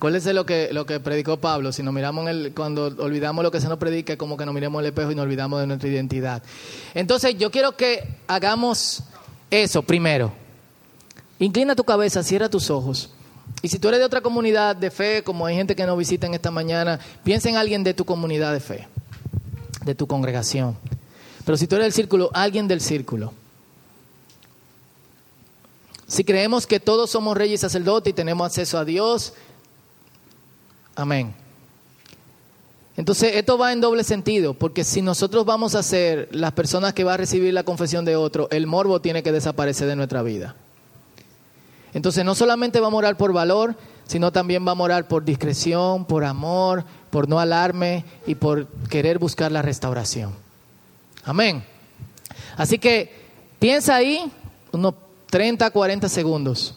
Acuérdense 0.00 0.32
lo 0.32 0.46
que, 0.46 0.70
lo 0.72 0.86
que 0.86 0.98
predicó 0.98 1.36
Pablo. 1.36 1.72
Si 1.72 1.82
nos 1.82 1.92
miramos 1.92 2.26
el, 2.26 2.54
cuando 2.54 2.86
olvidamos 2.86 3.42
lo 3.44 3.50
que 3.50 3.60
se 3.60 3.68
nos 3.68 3.76
predica, 3.76 4.16
como 4.16 4.38
que 4.38 4.46
nos 4.46 4.54
miremos 4.54 4.80
el 4.80 4.86
espejo 4.86 5.12
y 5.12 5.14
nos 5.14 5.24
olvidamos 5.24 5.60
de 5.60 5.66
nuestra 5.66 5.90
identidad. 5.90 6.42
Entonces, 6.94 7.36
yo 7.36 7.50
quiero 7.50 7.76
que 7.76 8.08
hagamos 8.26 9.02
eso 9.50 9.82
primero. 9.82 10.32
Inclina 11.38 11.76
tu 11.76 11.84
cabeza, 11.84 12.22
cierra 12.22 12.48
tus 12.48 12.70
ojos. 12.70 13.10
Y 13.60 13.68
si 13.68 13.78
tú 13.78 13.88
eres 13.88 14.00
de 14.00 14.06
otra 14.06 14.22
comunidad 14.22 14.74
de 14.74 14.90
fe, 14.90 15.22
como 15.22 15.44
hay 15.44 15.54
gente 15.54 15.76
que 15.76 15.84
nos 15.84 15.98
visita 15.98 16.26
en 16.26 16.32
esta 16.32 16.50
mañana, 16.50 16.98
piensa 17.22 17.50
en 17.50 17.58
alguien 17.58 17.84
de 17.84 17.92
tu 17.92 18.06
comunidad 18.06 18.54
de 18.54 18.60
fe, 18.60 18.88
de 19.84 19.94
tu 19.94 20.06
congregación. 20.06 20.78
Pero 21.44 21.58
si 21.58 21.66
tú 21.66 21.74
eres 21.74 21.84
del 21.84 21.92
círculo, 21.92 22.30
alguien 22.32 22.66
del 22.66 22.80
círculo. 22.80 23.34
Si 26.06 26.24
creemos 26.24 26.66
que 26.66 26.80
todos 26.80 27.10
somos 27.10 27.36
reyes 27.36 27.60
y 27.60 27.62
sacerdotes 27.62 28.10
y 28.10 28.14
tenemos 28.14 28.46
acceso 28.46 28.78
a 28.78 28.84
Dios, 28.86 29.34
Amén. 31.00 31.32
Entonces, 32.94 33.36
esto 33.36 33.56
va 33.56 33.72
en 33.72 33.80
doble 33.80 34.04
sentido, 34.04 34.52
porque 34.52 34.84
si 34.84 35.00
nosotros 35.00 35.46
vamos 35.46 35.74
a 35.74 35.82
ser 35.82 36.28
las 36.30 36.52
personas 36.52 36.92
que 36.92 37.04
va 37.04 37.14
a 37.14 37.16
recibir 37.16 37.54
la 37.54 37.62
confesión 37.62 38.04
de 38.04 38.16
otro, 38.16 38.48
el 38.50 38.66
morbo 38.66 39.00
tiene 39.00 39.22
que 39.22 39.32
desaparecer 39.32 39.88
de 39.88 39.96
nuestra 39.96 40.22
vida. 40.22 40.56
Entonces, 41.94 42.22
no 42.22 42.34
solamente 42.34 42.80
vamos 42.80 42.98
a 42.98 43.06
orar 43.06 43.16
por 43.16 43.32
valor, 43.32 43.76
sino 44.06 44.30
también 44.30 44.62
vamos 44.62 44.84
a 44.84 44.86
orar 44.86 45.08
por 45.08 45.24
discreción, 45.24 46.04
por 46.04 46.22
amor, 46.22 46.84
por 47.08 47.30
no 47.30 47.40
alarme 47.40 48.04
y 48.26 48.34
por 48.34 48.66
querer 48.90 49.18
buscar 49.18 49.50
la 49.50 49.62
restauración. 49.62 50.34
Amén. 51.24 51.64
Así 52.58 52.78
que 52.78 53.10
piensa 53.58 53.96
ahí 53.96 54.30
unos 54.70 54.96
30, 55.30 55.70
40 55.70 56.10
segundos. 56.10 56.74